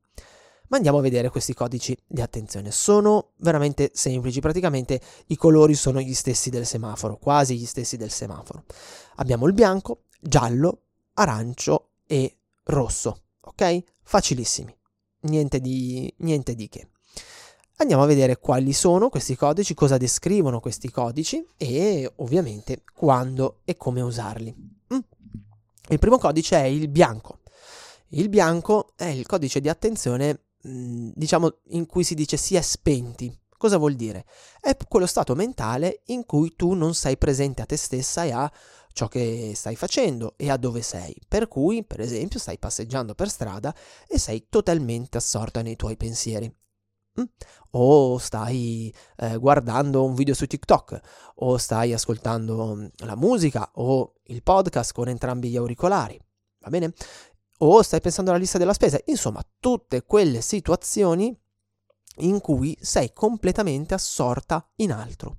Ma 0.72 0.78
andiamo 0.78 1.00
a 1.00 1.02
vedere 1.02 1.30
questi 1.30 1.54
codici 1.54 1.98
di 2.08 2.22
attenzione. 2.22 2.72
Sono 2.72 3.32
veramente 3.40 3.92
semplici, 3.94 4.40
praticamente 4.40 5.02
i 5.28 5.36
colori 5.36 5.74
sono 5.74 6.00
gli 6.00 6.14
stessi 6.14 6.50
del 6.50 6.66
semaforo, 6.66 7.18
quasi 7.18 7.58
gli 7.58 7.66
stessi 7.66 7.98
del 7.98 8.10
semaforo. 8.10 8.64
Abbiamo 9.16 9.48
il 9.48 9.54
bianco, 9.54 10.04
giallo, 10.18 10.84
arancio 11.16 11.90
e 12.08 12.38
rosso, 12.64 13.24
ok? 13.42 13.84
Facilissimi, 14.02 14.74
niente 15.24 15.60
di, 15.60 16.14
niente 16.20 16.56
di 16.56 16.70
che. 16.70 16.88
Andiamo 17.82 18.04
a 18.04 18.08
vedere 18.08 18.38
quali 18.38 18.72
sono 18.72 19.10
questi 19.10 19.36
codici, 19.36 19.74
cosa 19.74 19.98
descrivono 19.98 20.62
questi 20.62 20.90
codici 20.90 21.46
e 21.58 22.10
ovviamente 22.18 22.84
quando 22.94 23.60
e 23.66 23.76
come 23.76 24.00
usarli. 24.00 24.56
Mm. 24.94 25.00
Il 25.90 26.00
primo 26.00 26.18
codice 26.18 26.58
è 26.58 26.66
il 26.66 26.88
bianco. 26.88 27.40
Il 28.14 28.28
bianco 28.28 28.92
è 28.98 29.06
il 29.06 29.26
codice 29.26 29.62
di 29.62 29.70
attenzione, 29.70 30.48
mm, 30.68 31.12
diciamo, 31.14 31.60
in 31.70 31.86
cui 31.86 32.04
si 32.04 32.14
dice 32.14 32.36
si 32.36 32.56
è 32.56 32.62
spenti. 32.62 33.34
Cosa 33.58 33.78
vuol 33.78 33.96
dire? 33.96 34.26
È 34.60 34.76
quello 34.88 35.06
stato 35.06 35.34
mentale 35.34 36.02
in 36.08 36.26
cui 36.26 36.56
tu 36.56 36.74
non 36.74 36.94
sei 36.94 37.18
presente 37.18 37.62
a 37.62 37.66
te 37.66 37.78
stessa 37.78 38.24
e 38.26 38.32
a 38.32 38.52
ciò 38.92 39.08
che 39.08 39.54
stai 39.56 39.78
facendo 39.78 40.34
e 40.36 40.50
a 40.50 40.58
dove 40.58 40.82
sei. 40.82 41.16
Per 41.26 41.48
cui, 41.48 41.86
per 41.86 42.02
esempio, 42.02 42.38
stai 42.40 42.58
passeggiando 42.58 43.16
per 43.16 43.30
strada 43.30 43.74
e 44.08 44.18
sei 44.20 44.48
totalmente 44.50 45.18
assorta 45.18 45.62
nei 45.62 45.78
tuoi 45.78 45.96
pensieri. 45.96 46.54
Mm? 47.20 47.24
O 47.72 48.18
stai 48.18 48.94
eh, 49.18 49.38
guardando 49.38 50.04
un 50.04 50.16
video 50.16 50.34
su 50.34 50.48
TikTok, 50.48 51.00
o 51.36 51.58
stai 51.58 51.94
ascoltando 51.94 52.76
mm, 52.76 52.86
la 53.06 53.16
musica 53.16 53.70
o 53.76 54.16
il 54.24 54.44
podcast 54.44 54.92
con 54.92 55.08
entrambi 55.08 55.50
gli 55.50 55.56
auricolari. 55.58 56.20
Va 56.62 56.70
bene? 56.70 56.94
O 57.64 57.82
stai 57.84 58.02
pensando 58.02 58.32
alla 58.32 58.40
lista 58.40 58.58
della 58.58 58.74
spesa. 58.74 59.00
Insomma, 59.06 59.46
tutte 59.60 60.04
quelle 60.04 60.42
situazioni 60.42 61.36
in 62.18 62.40
cui 62.42 62.78
sei 62.82 63.14
completamente 63.14 63.94
assorta 63.94 64.68
in 64.78 64.92
altro. 64.92 65.38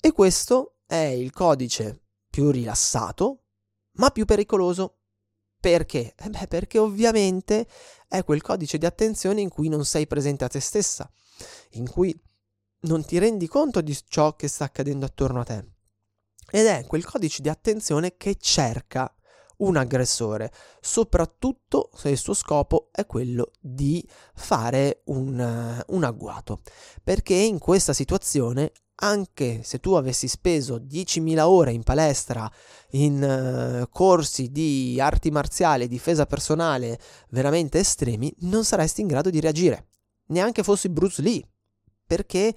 E 0.00 0.12
questo 0.12 0.78
è 0.86 0.96
il 0.96 1.32
codice 1.32 2.02
più 2.28 2.50
rilassato, 2.50 3.44
ma 3.92 4.10
più 4.10 4.24
pericoloso. 4.24 4.98
Perché? 5.60 6.14
Eh 6.16 6.28
beh, 6.28 6.48
perché 6.48 6.78
ovviamente 6.78 7.66
è 8.08 8.24
quel 8.24 8.42
codice 8.42 8.76
di 8.76 8.86
attenzione 8.86 9.40
in 9.40 9.48
cui 9.48 9.68
non 9.68 9.84
sei 9.84 10.06
presente 10.06 10.44
a 10.44 10.48
te 10.48 10.60
stessa, 10.60 11.10
in 11.70 11.88
cui 11.88 12.14
non 12.80 13.04
ti 13.04 13.18
rendi 13.18 13.46
conto 13.46 13.80
di 13.80 13.96
ciò 14.08 14.34
che 14.34 14.48
sta 14.48 14.64
accadendo 14.64 15.06
attorno 15.06 15.40
a 15.40 15.44
te. 15.44 15.64
Ed 16.50 16.66
è 16.66 16.84
quel 16.86 17.04
codice 17.04 17.40
di 17.40 17.48
attenzione 17.48 18.16
che 18.16 18.36
cerca 18.38 19.12
un 19.58 19.76
aggressore, 19.76 20.52
soprattutto 20.80 21.90
se 21.94 22.10
il 22.10 22.18
suo 22.18 22.34
scopo 22.34 22.88
è 22.92 23.06
quello 23.06 23.50
di 23.60 24.06
fare 24.34 25.02
un, 25.06 25.84
un 25.86 26.04
agguato. 26.04 26.60
Perché 27.02 27.34
in 27.34 27.58
questa 27.58 27.92
situazione 27.92 28.72
anche 28.96 29.62
se 29.64 29.80
tu 29.80 29.94
avessi 29.94 30.28
speso 30.28 30.76
10.000 30.76 31.40
ore 31.40 31.72
in 31.72 31.82
palestra, 31.82 32.50
in 32.90 33.82
uh, 33.82 33.88
corsi 33.90 34.50
di 34.52 34.98
arti 35.00 35.30
marziali, 35.30 35.88
difesa 35.88 36.26
personale 36.26 36.98
veramente 37.30 37.78
estremi, 37.78 38.32
non 38.40 38.64
saresti 38.64 39.00
in 39.00 39.08
grado 39.08 39.30
di 39.30 39.40
reagire, 39.40 39.88
neanche 40.26 40.62
fossi 40.62 40.88
Bruce 40.88 41.22
Lee, 41.22 41.42
perché 42.06 42.54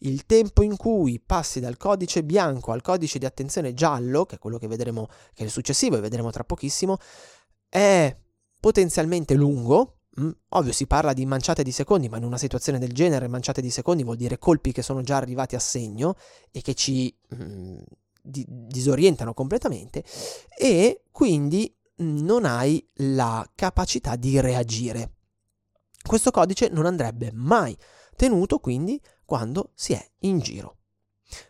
il 0.00 0.26
tempo 0.26 0.62
in 0.62 0.76
cui 0.76 1.20
passi 1.20 1.60
dal 1.60 1.76
codice 1.76 2.22
bianco 2.22 2.72
al 2.72 2.82
codice 2.82 3.18
di 3.18 3.26
attenzione 3.26 3.74
giallo, 3.74 4.26
che 4.26 4.36
è 4.36 4.38
quello 4.38 4.58
che 4.58 4.68
vedremo, 4.68 5.06
che 5.06 5.42
è 5.42 5.44
il 5.44 5.50
successivo 5.50 5.96
e 5.96 6.00
vedremo 6.00 6.30
tra 6.30 6.44
pochissimo, 6.44 6.98
è 7.68 8.16
potenzialmente 8.60 9.34
lungo, 9.34 9.98
Mm, 10.20 10.30
ovvio 10.50 10.72
si 10.72 10.86
parla 10.86 11.12
di 11.12 11.24
manciate 11.26 11.62
di 11.62 11.70
secondi, 11.70 12.08
ma 12.08 12.16
in 12.16 12.24
una 12.24 12.38
situazione 12.38 12.78
del 12.78 12.92
genere 12.92 13.28
manciate 13.28 13.60
di 13.60 13.70
secondi 13.70 14.02
vuol 14.02 14.16
dire 14.16 14.38
colpi 14.38 14.72
che 14.72 14.82
sono 14.82 15.02
già 15.02 15.16
arrivati 15.16 15.54
a 15.54 15.60
segno 15.60 16.16
e 16.50 16.60
che 16.60 16.74
ci 16.74 17.14
mm, 17.34 17.78
di- 18.20 18.44
disorientano 18.48 19.32
completamente 19.32 20.02
e 20.56 21.02
quindi 21.12 21.72
non 21.98 22.44
hai 22.44 22.84
la 22.96 23.48
capacità 23.54 24.16
di 24.16 24.40
reagire. 24.40 25.12
Questo 26.02 26.30
codice 26.30 26.68
non 26.68 26.86
andrebbe 26.86 27.30
mai 27.32 27.76
tenuto 28.18 28.58
quindi 28.58 29.00
quando 29.24 29.70
si 29.74 29.92
è 29.92 30.10
in 30.20 30.40
giro. 30.40 30.78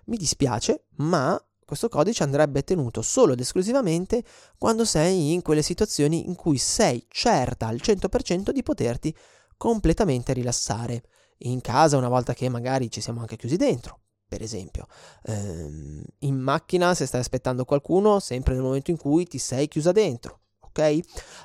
Mi 0.07 0.19
dispiace, 0.19 0.85
ma 0.97 1.43
questo 1.65 1.89
codice 1.89 2.25
andrebbe 2.25 2.63
tenuto 2.63 3.01
solo 3.01 3.33
ed 3.33 3.41
esclusivamente 3.41 4.23
quando 4.59 4.85
sei 4.85 5.33
in 5.33 5.41
quelle 5.41 5.63
situazioni 5.63 6.27
in 6.27 6.35
cui 6.35 6.59
sei 6.59 7.07
certa 7.09 7.69
al 7.69 7.77
100% 7.83 8.51
di 8.51 8.63
poterti 8.63 9.17
completamente 9.57 10.35
rilassare. 10.35 11.03
In 11.43 11.61
casa, 11.61 11.97
una 11.97 12.09
volta 12.09 12.35
che 12.35 12.49
magari 12.49 12.91
ci 12.91 13.01
siamo 13.01 13.21
anche 13.21 13.37
chiusi 13.37 13.57
dentro, 13.57 14.01
per 14.27 14.43
esempio. 14.43 14.89
Ehm, 15.25 16.03
in 16.21 16.37
macchina, 16.37 16.95
se 16.95 17.07
stai 17.07 17.21
aspettando 17.21 17.65
qualcuno, 17.65 18.19
sempre 18.19 18.55
nel 18.55 18.63
momento 18.63 18.91
in 18.91 18.97
cui 18.97 19.25
ti 19.25 19.39
sei 19.39 19.69
chiusa 19.69 19.93
dentro. 19.93 20.41
Ok? 20.61 20.79
Eh, 20.79 21.03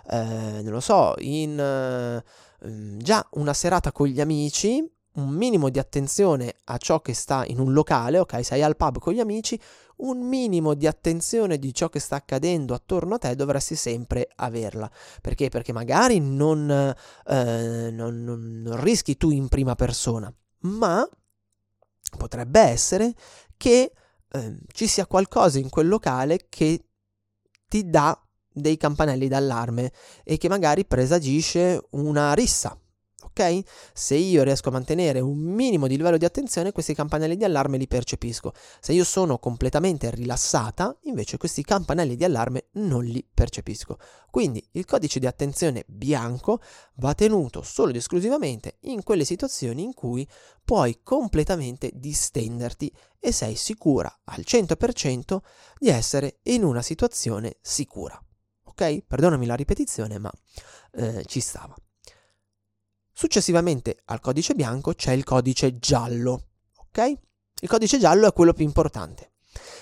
non 0.09 0.71
lo 0.71 0.79
so, 0.79 1.13
in 1.19 1.59
eh, 1.59 2.23
già 2.97 3.27
una 3.33 3.53
serata 3.53 3.91
con 3.91 4.07
gli 4.07 4.19
amici, 4.19 4.89
un 5.13 5.29
minimo 5.29 5.69
di 5.69 5.79
attenzione 5.79 6.55
a 6.65 6.77
ciò 6.77 7.01
che 7.01 7.13
sta 7.13 7.45
in 7.45 7.59
un 7.59 7.73
locale, 7.73 8.19
ok? 8.19 8.43
Sei 8.43 8.63
al 8.63 8.75
pub 8.75 8.99
con 8.99 9.13
gli 9.13 9.19
amici, 9.19 9.59
un 9.97 10.27
minimo 10.27 10.73
di 10.73 10.87
attenzione 10.87 11.59
di 11.59 11.73
ciò 11.73 11.89
che 11.89 11.99
sta 11.99 12.15
accadendo 12.15 12.73
attorno 12.73 13.15
a 13.15 13.17
te 13.19 13.35
dovresti 13.35 13.75
sempre 13.75 14.27
averla. 14.35 14.89
Perché? 15.21 15.49
Perché 15.49 15.71
magari 15.71 16.19
non, 16.19 16.69
eh, 16.69 17.91
non, 17.91 18.23
non, 18.23 18.61
non 18.63 18.81
rischi 18.81 19.17
tu 19.17 19.29
in 19.29 19.49
prima 19.49 19.75
persona, 19.75 20.33
ma 20.61 21.07
potrebbe 22.17 22.59
essere 22.59 23.13
che 23.55 23.91
eh, 24.29 24.57
ci 24.71 24.87
sia 24.87 25.05
qualcosa 25.05 25.59
in 25.59 25.69
quel 25.69 25.87
locale 25.87 26.47
che 26.49 26.85
ti 27.67 27.89
dà 27.89 28.19
dei 28.51 28.77
campanelli 28.77 29.27
d'allarme 29.27 29.91
e 30.23 30.37
che 30.37 30.47
magari 30.47 30.85
presagisce 30.85 31.81
una 31.91 32.33
rissa 32.33 32.77
ok? 33.35 33.63
Se 33.93 34.15
io 34.15 34.43
riesco 34.43 34.69
a 34.69 34.73
mantenere 34.73 35.19
un 35.19 35.39
minimo 35.39 35.87
di 35.87 35.97
livello 35.97 36.17
di 36.17 36.25
attenzione, 36.25 36.71
questi 36.71 36.93
campanelli 36.93 37.35
di 37.35 37.43
allarme 37.43 37.77
li 37.77 37.87
percepisco. 37.87 38.53
Se 38.79 38.93
io 38.93 39.03
sono 39.03 39.39
completamente 39.39 40.11
rilassata, 40.11 40.95
invece 41.03 41.37
questi 41.37 41.63
campanelli 41.63 42.15
di 42.15 42.23
allarme 42.23 42.67
non 42.73 43.03
li 43.03 43.27
percepisco. 43.33 43.97
Quindi 44.29 44.65
il 44.73 44.85
codice 44.85 45.19
di 45.19 45.25
attenzione 45.25 45.83
bianco 45.87 46.61
va 46.95 47.13
tenuto 47.13 47.61
solo 47.63 47.89
ed 47.89 47.95
esclusivamente 47.95 48.77
in 48.81 49.03
quelle 49.03 49.25
situazioni 49.25 49.83
in 49.83 49.93
cui 49.93 50.27
puoi 50.63 50.99
completamente 51.03 51.91
distenderti 51.93 52.91
e 53.19 53.31
sei 53.31 53.55
sicura 53.55 54.21
al 54.25 54.43
100% 54.45 55.37
di 55.79 55.89
essere 55.89 56.39
in 56.43 56.63
una 56.63 56.81
situazione 56.81 57.57
sicura. 57.61 58.21
Ok? 58.65 59.03
Perdonami 59.05 59.45
la 59.45 59.55
ripetizione, 59.55 60.17
ma 60.17 60.31
eh, 60.93 61.23
ci 61.25 61.39
stava. 61.39 61.75
Successivamente 63.13 63.99
al 64.05 64.19
codice 64.19 64.55
bianco 64.55 64.93
c'è 64.93 65.11
il 65.11 65.23
codice 65.23 65.77
giallo, 65.77 66.47
ok? 66.75 67.13
Il 67.61 67.69
codice 67.69 67.99
giallo 67.99 68.27
è 68.27 68.33
quello 68.33 68.53
più 68.53 68.65
importante. 68.65 69.33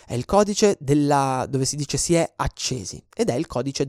È 0.06 0.14
il 0.14 0.26
codice 0.26 0.76
della, 0.80 1.48
dove 1.50 1.64
si 1.64 1.78
dice 1.78 1.98
si 1.98 2.14
è 2.14 2.30
accesi 2.36 3.02
ed 3.16 3.30
è 3.30 3.34
il 3.34 3.48
codice 3.48 3.86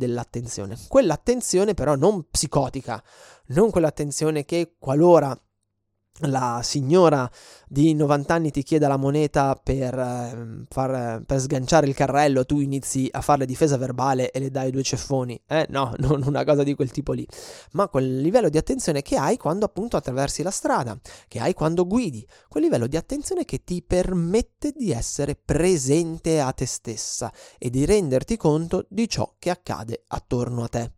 la 6.20 6.60
signora 6.62 7.28
di 7.66 7.94
90 7.94 8.34
anni 8.34 8.50
ti 8.50 8.62
chiede 8.62 8.86
la 8.86 8.98
moneta 8.98 9.58
per, 9.60 9.98
eh, 9.98 10.64
far, 10.68 11.22
per, 11.24 11.40
sganciare 11.40 11.86
il 11.86 11.94
carrello, 11.94 12.44
tu 12.44 12.60
inizi 12.60 13.08
a 13.10 13.22
fare 13.22 13.46
difesa 13.46 13.76
verbale 13.78 14.30
e 14.30 14.38
le 14.38 14.50
dai 14.50 14.70
due 14.70 14.82
ceffoni. 14.82 15.40
Eh 15.46 15.66
no, 15.70 15.94
non 15.98 16.22
una 16.24 16.44
cosa 16.44 16.62
di 16.62 16.74
quel 16.74 16.90
tipo 16.90 17.12
lì. 17.12 17.26
Ma 17.72 17.88
quel 17.88 18.20
livello 18.20 18.50
di 18.50 18.58
attenzione 18.58 19.02
che 19.02 19.16
hai 19.16 19.36
quando 19.36 19.64
appunto 19.64 19.96
attraversi 19.96 20.42
la 20.42 20.50
strada, 20.50 20.98
che 21.28 21.40
hai 21.40 21.54
quando 21.54 21.86
guidi, 21.86 22.26
quel 22.48 22.64
livello 22.64 22.86
di 22.86 22.96
attenzione 22.96 23.44
che 23.44 23.64
ti 23.64 23.82
permette 23.82 24.72
di 24.76 24.92
essere 24.92 25.34
presente 25.34 26.40
a 26.40 26.52
te 26.52 26.66
stessa 26.66 27.32
e 27.58 27.70
di 27.70 27.84
renderti 27.84 28.36
conto 28.36 28.86
di 28.88 29.08
ciò 29.08 29.34
che 29.38 29.50
accade 29.50 30.04
attorno 30.08 30.64
a 30.64 30.68
te. 30.68 30.92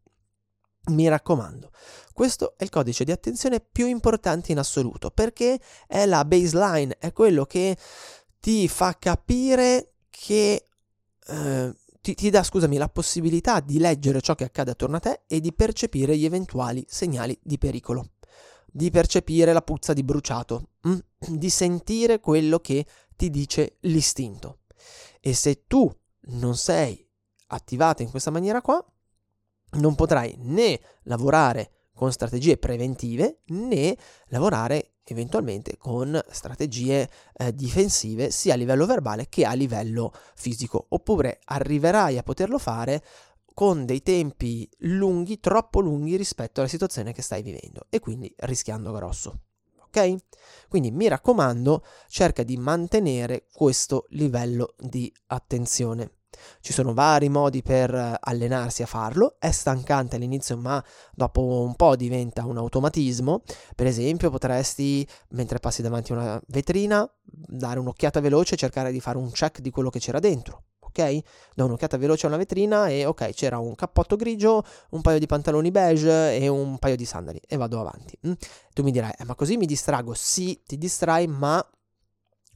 Mi 0.87 1.09
raccomando, 1.09 1.71
questo 2.15 2.55
è 2.57 2.63
il 2.63 2.71
codice 2.71 3.05
di 3.05 3.11
attenzione 3.11 3.61
più 3.61 3.87
importante 3.87 4.53
in 4.53 4.59
assoluto 4.59 5.11
perché 5.11 5.61
è 5.87 6.07
la 6.07 6.25
baseline, 6.25 6.97
è 6.99 7.13
quello 7.13 7.45
che 7.45 7.77
ti 8.39 8.69
fa 8.69 8.97
capire 8.97 9.95
che 10.09 10.65
eh, 11.27 11.75
ti, 12.01 12.15
ti, 12.15 12.31
dà, 12.31 12.43
scusami, 12.43 12.77
la 12.77 12.89
possibilità 12.89 13.59
di 13.59 13.79
leggere 13.79 14.21
ciò 14.21 14.35
che 14.35 14.45
accade 14.45 14.71
attorno 14.71 14.97
a 14.97 15.01
te 15.01 15.23
e 15.27 15.41
di 15.41 15.53
percepire 15.53 16.17
gli 16.17 16.25
eventuali 16.25 16.85
segnali 16.87 17.37
di 17.43 17.59
pericolo, 17.59 18.11
di 18.71 18.91
percepire 18.91 19.53
la 19.53 19.63
puzza 19.63 19.93
di 19.93 20.05
bruciato, 20.05 20.69
mm? 20.87 20.99
di 21.37 21.51
sentire 21.51 22.21
quello 22.21 22.61
che 22.61 22.87
ti 23.17 23.29
dice 23.29 23.79
l'istinto. 23.81 24.61
E 25.21 25.35
se 25.35 25.67
tu 25.67 25.91
non 26.27 26.57
sei 26.57 27.05
attivata 27.49 28.03
in 28.03 28.11
questa 28.11 28.31
maniera 28.31 28.61
qua, 28.61 28.85
non 29.79 29.95
potrai 29.95 30.37
né 30.39 30.79
lavorare 31.05 31.71
con 31.95 32.13
strategie 32.13 32.57
preventive 32.57 33.41
né 33.47 33.97
lavorare 34.27 34.95
eventualmente 35.05 35.77
con 35.77 36.19
strategie 36.31 37.09
eh, 37.35 37.55
difensive 37.55 38.31
sia 38.31 38.55
a 38.55 38.57
livello 38.57 38.87
verbale 38.87 39.29
che 39.29 39.45
a 39.45 39.53
livello 39.53 40.13
fisico 40.35 40.87
oppure 40.89 41.41
arriverai 41.45 42.19
a 42.19 42.23
poterlo 42.23 42.59
fare 42.59 43.03
con 43.55 43.87
dei 43.87 44.03
tempi 44.03 44.69
lunghi, 44.79 45.39
troppo 45.39 45.81
lunghi 45.81 46.17
rispetto 46.17 46.61
alla 46.61 46.69
situazione 46.69 47.13
che 47.13 47.23
stai 47.23 47.43
vivendo 47.43 47.87
e 47.89 48.01
quindi 48.01 48.33
rischiando 48.39 48.93
grosso. 48.93 49.43
Ok? 49.87 50.17
Quindi 50.69 50.91
mi 50.91 51.07
raccomando, 51.07 51.85
cerca 52.09 52.43
di 52.43 52.57
mantenere 52.57 53.47
questo 53.53 54.07
livello 54.09 54.75
di 54.77 55.11
attenzione. 55.27 56.11
Ci 56.61 56.73
sono 56.73 56.95
vari 56.95 57.29
modi 57.29 57.63
per 57.63 57.95
eh, 57.95 58.17
allenarsi 58.21 58.83
a 58.83 58.87
farlo, 58.87 59.37
è 59.39 59.51
stancante 59.51 60.17
all'inizio 60.17 60.57
ma 60.57 60.83
dopo 61.15 61.63
un 61.63 61.75
po' 61.75 61.97
diventa 61.97 62.45
un 62.45 62.59
automatismo, 62.59 63.43
per 63.75 63.87
esempio 63.87 64.31
potresti 64.31 65.07
mentre 65.31 65.59
passi 65.59 65.83
davanti 65.83 66.13
a 66.13 66.17
una 66.17 66.43
vetrina 66.49 67.09
dare 67.25 67.79
un'occhiata 67.79 68.21
veloce 68.21 68.55
e 68.55 68.59
cercare 68.59 68.93
di 68.93 69.01
fare 69.01 69.19
un 69.19 69.31
check 69.31 69.61
di 69.61 69.71
quello 69.71 69.91
che 69.91 69.99
c'era 69.99 70.19
dentro. 70.19 70.65
Ok? 70.81 71.23
Do 71.55 71.65
un'occhiata 71.65 71.97
veloce 71.97 72.27
a 72.27 72.29
una 72.29 72.39
vetrina 72.39 72.87
e 72.87 73.05
ok, 73.05 73.31
c'era 73.31 73.59
un 73.59 73.75
cappotto 73.75 74.15
grigio, 74.15 74.63
un 74.91 75.01
paio 75.01 75.19
di 75.19 75.27
pantaloni 75.27 75.73
beige 75.73 76.37
e 76.37 76.47
un 76.47 76.79
paio 76.79 76.95
di 76.95 77.05
sandali 77.05 77.41
e 77.49 77.57
vado 77.57 77.81
avanti. 77.81 78.17
Mm? 78.29 78.33
Tu 78.73 78.83
mi 78.85 78.93
dirai, 78.93 79.13
eh, 79.19 79.25
ma 79.25 79.35
così 79.35 79.57
mi 79.57 79.67
distrago? 79.67 80.15
Sì, 80.15 80.63
ti 80.65 80.79
distrai, 80.79 81.27
ma 81.27 81.65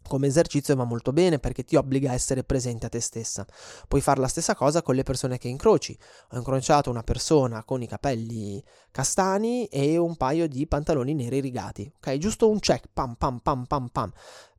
come 0.08 0.26
esercizio 0.26 0.74
va 0.74 0.84
molto 0.84 1.12
bene 1.12 1.38
perché 1.38 1.62
ti 1.62 1.76
obbliga 1.76 2.10
a 2.10 2.14
essere 2.14 2.42
presente 2.42 2.86
a 2.86 2.88
te 2.88 3.00
stessa. 3.00 3.46
Puoi 3.86 4.00
fare 4.00 4.20
la 4.20 4.26
stessa 4.26 4.56
cosa 4.56 4.82
con 4.82 4.96
le 4.96 5.04
persone 5.04 5.38
che 5.38 5.46
incroci. 5.46 5.96
Ho 6.32 6.36
incrociato 6.36 6.90
una 6.90 7.04
persona 7.04 7.62
con 7.62 7.82
i 7.82 7.86
capelli 7.86 8.60
castani 8.90 9.66
e 9.66 9.96
un 9.96 10.16
paio 10.16 10.48
di 10.48 10.66
pantaloni 10.66 11.14
neri 11.14 11.38
rigati. 11.38 11.88
Ok, 11.96 12.16
giusto 12.16 12.48
un 12.48 12.58
check, 12.58 12.88
pam 12.92 13.14
pam 13.14 13.38
pam 13.38 13.66
pam 13.66 13.88
pam, 13.88 14.12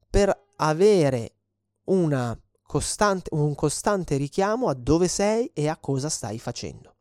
per 0.09 0.45
avere 0.55 1.33
costante, 2.61 3.29
un 3.33 3.55
costante 3.55 4.15
richiamo 4.17 4.69
a 4.69 4.75
dove 4.75 5.07
sei 5.07 5.49
e 5.53 5.67
a 5.67 5.77
cosa 5.77 6.07
stai 6.07 6.37
facendo. 6.37 6.93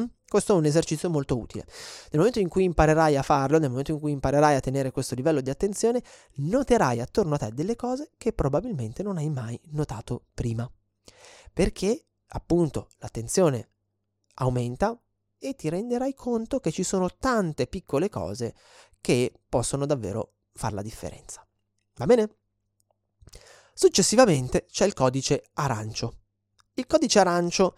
Mm? 0.00 0.06
Questo 0.26 0.54
è 0.54 0.56
un 0.56 0.64
esercizio 0.64 1.10
molto 1.10 1.38
utile. 1.38 1.66
Nel 2.10 2.18
momento 2.18 2.38
in 2.38 2.48
cui 2.48 2.64
imparerai 2.64 3.16
a 3.16 3.22
farlo, 3.22 3.58
nel 3.58 3.68
momento 3.68 3.92
in 3.92 4.00
cui 4.00 4.12
imparerai 4.12 4.56
a 4.56 4.60
tenere 4.60 4.90
questo 4.90 5.14
livello 5.14 5.40
di 5.40 5.50
attenzione, 5.50 6.02
noterai 6.36 7.00
attorno 7.00 7.34
a 7.34 7.38
te 7.38 7.50
delle 7.52 7.76
cose 7.76 8.10
che 8.16 8.32
probabilmente 8.32 9.02
non 9.02 9.18
hai 9.18 9.28
mai 9.28 9.60
notato 9.72 10.26
prima. 10.32 10.70
Perché 11.52 12.06
appunto 12.28 12.88
l'attenzione 12.98 13.68
aumenta 14.36 14.98
e 15.38 15.54
ti 15.54 15.68
renderai 15.68 16.14
conto 16.14 16.60
che 16.60 16.70
ci 16.70 16.84
sono 16.84 17.10
tante 17.16 17.66
piccole 17.66 18.08
cose 18.08 18.54
che 19.00 19.32
possono 19.48 19.84
davvero 19.84 20.34
fare 20.54 20.74
la 20.74 20.82
differenza. 20.82 21.46
Va 21.96 22.06
bene? 22.06 22.36
Successivamente 23.74 24.66
c'è 24.70 24.86
il 24.86 24.94
codice 24.94 25.50
arancio. 25.54 26.20
Il 26.74 26.86
codice 26.86 27.18
arancio 27.18 27.76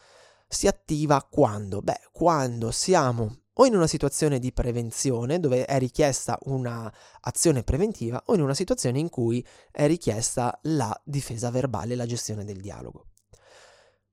si 0.54 0.66
attiva 0.66 1.26
quando? 1.28 1.82
Beh, 1.82 2.08
quando 2.12 2.70
siamo 2.70 3.40
o 3.54 3.66
in 3.66 3.74
una 3.74 3.86
situazione 3.86 4.38
di 4.38 4.52
prevenzione 4.52 5.38
dove 5.38 5.64
è 5.64 5.78
richiesta 5.78 6.38
un'azione 6.44 7.62
preventiva 7.62 8.22
o 8.26 8.34
in 8.34 8.40
una 8.40 8.54
situazione 8.54 8.98
in 8.98 9.10
cui 9.10 9.44
è 9.70 9.86
richiesta 9.86 10.58
la 10.62 10.98
difesa 11.04 11.50
verbale, 11.50 11.94
la 11.94 12.06
gestione 12.06 12.44
del 12.44 12.60
dialogo. 12.60 13.08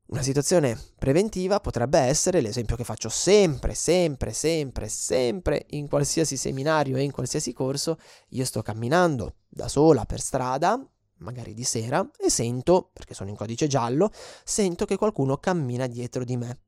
Una 0.07 0.23
situazione 0.23 0.77
preventiva 0.99 1.61
potrebbe 1.61 1.97
essere 1.99 2.41
l'esempio 2.41 2.75
che 2.75 2.83
faccio 2.83 3.07
sempre, 3.07 3.73
sempre, 3.75 4.33
sempre, 4.33 4.89
sempre 4.89 5.65
in 5.69 5.87
qualsiasi 5.87 6.35
seminario 6.35 6.97
e 6.97 7.03
in 7.03 7.11
qualsiasi 7.11 7.53
corso. 7.53 7.97
Io 8.29 8.43
sto 8.43 8.61
camminando 8.61 9.35
da 9.47 9.69
sola 9.69 10.03
per 10.03 10.19
strada, 10.19 10.85
magari 11.21 11.53
di 11.53 11.63
sera, 11.63 12.07
e 12.17 12.29
sento, 12.29 12.89
perché 12.93 13.13
sono 13.13 13.29
in 13.29 13.35
codice 13.35 13.67
giallo, 13.67 14.11
sento 14.43 14.85
che 14.85 14.97
qualcuno 14.97 15.37
cammina 15.37 15.87
dietro 15.87 16.23
di 16.23 16.37
me. 16.37 16.59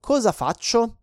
Cosa 0.00 0.32
faccio? 0.32 0.98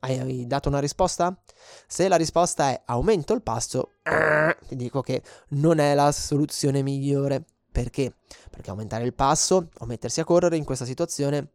Hai 0.00 0.46
dato 0.46 0.68
una 0.68 0.78
risposta? 0.78 1.38
Se 1.86 2.08
la 2.08 2.16
risposta 2.16 2.70
è 2.70 2.82
aumento 2.86 3.34
il 3.34 3.42
passo, 3.42 3.92
ti 4.66 4.76
dico 4.76 5.02
che 5.02 5.22
non 5.50 5.78
è 5.78 5.94
la 5.94 6.10
soluzione 6.12 6.82
migliore. 6.82 7.44
Perché? 7.70 8.14
Perché 8.50 8.70
aumentare 8.70 9.04
il 9.04 9.14
passo 9.14 9.68
o 9.78 9.86
mettersi 9.86 10.20
a 10.20 10.24
correre 10.24 10.56
in 10.56 10.64
questa 10.64 10.84
situazione 10.84 11.52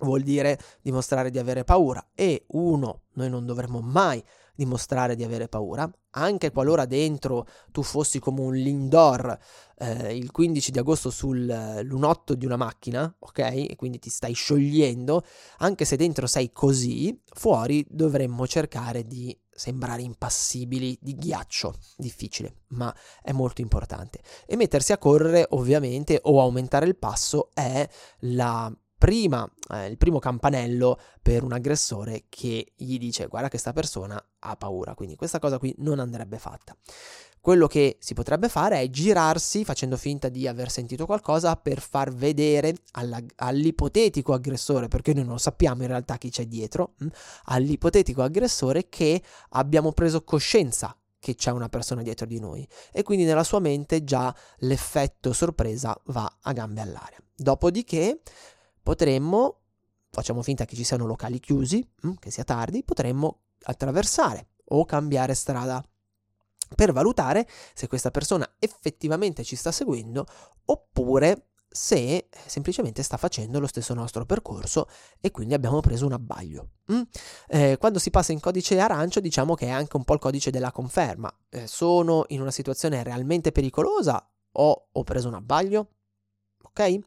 vuol 0.00 0.22
dire 0.22 0.58
dimostrare 0.80 1.30
di 1.30 1.38
avere 1.38 1.64
paura 1.64 2.10
e 2.14 2.44
uno, 2.48 3.02
noi 3.14 3.28
non 3.28 3.46
dovremmo 3.46 3.80
mai 3.80 4.22
dimostrare 4.54 5.14
di 5.16 5.24
avere 5.24 5.48
paura, 5.48 5.90
anche 6.12 6.50
qualora 6.50 6.86
dentro 6.86 7.46
tu 7.70 7.82
fossi 7.82 8.18
come 8.18 8.40
un 8.40 8.54
Lindor 8.54 9.38
eh, 9.78 10.16
il 10.16 10.30
15 10.30 10.70
di 10.70 10.78
agosto 10.78 11.10
sul 11.10 11.80
lunotto 11.84 12.34
di 12.34 12.44
una 12.44 12.56
macchina, 12.56 13.12
ok? 13.18 13.38
E 13.38 13.74
quindi 13.76 13.98
ti 13.98 14.10
stai 14.10 14.34
sciogliendo, 14.34 15.24
anche 15.58 15.84
se 15.84 15.96
dentro 15.96 16.26
sei 16.26 16.52
così, 16.52 17.18
fuori 17.32 17.84
dovremmo 17.88 18.46
cercare 18.46 19.06
di 19.06 19.36
sembrare 19.60 20.02
impassibili, 20.02 20.96
di 21.00 21.14
ghiaccio, 21.14 21.74
difficile, 21.96 22.62
ma 22.68 22.94
è 23.22 23.32
molto 23.32 23.60
importante. 23.60 24.20
E 24.46 24.56
mettersi 24.56 24.92
a 24.92 24.98
correre, 24.98 25.46
ovviamente, 25.50 26.18
o 26.22 26.40
aumentare 26.40 26.86
il 26.86 26.96
passo 26.96 27.50
è 27.52 27.86
la 28.20 28.74
prima, 29.00 29.50
eh, 29.72 29.86
il 29.86 29.96
primo 29.96 30.18
campanello 30.18 31.00
per 31.22 31.42
un 31.42 31.54
aggressore 31.54 32.24
che 32.28 32.74
gli 32.76 32.98
dice 32.98 33.28
guarda 33.28 33.48
che 33.48 33.56
sta 33.56 33.72
persona 33.72 34.22
ha 34.40 34.56
paura, 34.56 34.94
quindi 34.94 35.16
questa 35.16 35.38
cosa 35.38 35.58
qui 35.58 35.74
non 35.78 36.00
andrebbe 36.00 36.38
fatta. 36.38 36.76
Quello 37.40 37.66
che 37.66 37.96
si 37.98 38.12
potrebbe 38.12 38.50
fare 38.50 38.78
è 38.78 38.90
girarsi 38.90 39.64
facendo 39.64 39.96
finta 39.96 40.28
di 40.28 40.46
aver 40.46 40.70
sentito 40.70 41.06
qualcosa 41.06 41.56
per 41.56 41.80
far 41.80 42.12
vedere 42.12 42.74
alla, 42.92 43.18
all'ipotetico 43.36 44.34
aggressore, 44.34 44.88
perché 44.88 45.14
noi 45.14 45.24
non 45.24 45.38
sappiamo 45.38 45.80
in 45.80 45.88
realtà 45.88 46.18
chi 46.18 46.28
c'è 46.28 46.44
dietro, 46.44 46.92
mh, 46.98 47.04
hm, 47.06 47.10
all'ipotetico 47.44 48.20
aggressore 48.20 48.90
che 48.90 49.22
abbiamo 49.50 49.92
preso 49.92 50.22
coscienza 50.24 50.94
che 51.18 51.34
c'è 51.34 51.50
una 51.50 51.70
persona 51.70 52.02
dietro 52.02 52.26
di 52.26 52.38
noi 52.38 52.68
e 52.92 53.02
quindi 53.02 53.24
nella 53.24 53.44
sua 53.44 53.60
mente 53.60 54.04
già 54.04 54.34
l'effetto 54.58 55.32
sorpresa 55.32 55.98
va 56.06 56.30
a 56.42 56.52
gambe 56.52 56.82
all'aria. 56.82 57.18
Dopodiché 57.34 58.20
potremmo, 58.90 59.60
facciamo 60.10 60.42
finta 60.42 60.64
che 60.64 60.74
ci 60.74 60.82
siano 60.82 61.06
locali 61.06 61.38
chiusi, 61.38 61.88
mm, 62.04 62.14
che 62.18 62.32
sia 62.32 62.42
tardi, 62.42 62.82
potremmo 62.82 63.42
attraversare 63.62 64.48
o 64.72 64.84
cambiare 64.84 65.34
strada 65.34 65.80
per 66.74 66.92
valutare 66.92 67.46
se 67.72 67.86
questa 67.86 68.10
persona 68.10 68.48
effettivamente 68.58 69.44
ci 69.44 69.54
sta 69.54 69.70
seguendo 69.70 70.26
oppure 70.64 71.50
se 71.68 72.28
semplicemente 72.46 73.04
sta 73.04 73.16
facendo 73.16 73.60
lo 73.60 73.68
stesso 73.68 73.94
nostro 73.94 74.26
percorso 74.26 74.88
e 75.20 75.30
quindi 75.30 75.54
abbiamo 75.54 75.78
preso 75.78 76.06
un 76.06 76.12
abbaglio. 76.12 76.70
Mm? 76.92 77.02
Eh, 77.46 77.76
quando 77.78 78.00
si 78.00 78.10
passa 78.10 78.32
in 78.32 78.40
codice 78.40 78.80
arancio 78.80 79.20
diciamo 79.20 79.54
che 79.54 79.66
è 79.66 79.70
anche 79.70 79.96
un 79.96 80.02
po' 80.02 80.14
il 80.14 80.20
codice 80.20 80.50
della 80.50 80.72
conferma. 80.72 81.32
Eh, 81.48 81.68
sono 81.68 82.24
in 82.28 82.40
una 82.40 82.50
situazione 82.50 83.04
realmente 83.04 83.52
pericolosa 83.52 84.28
o 84.50 84.88
ho 84.90 85.04
preso 85.04 85.28
un 85.28 85.34
abbaglio? 85.34 85.90
Ok? 86.62 86.98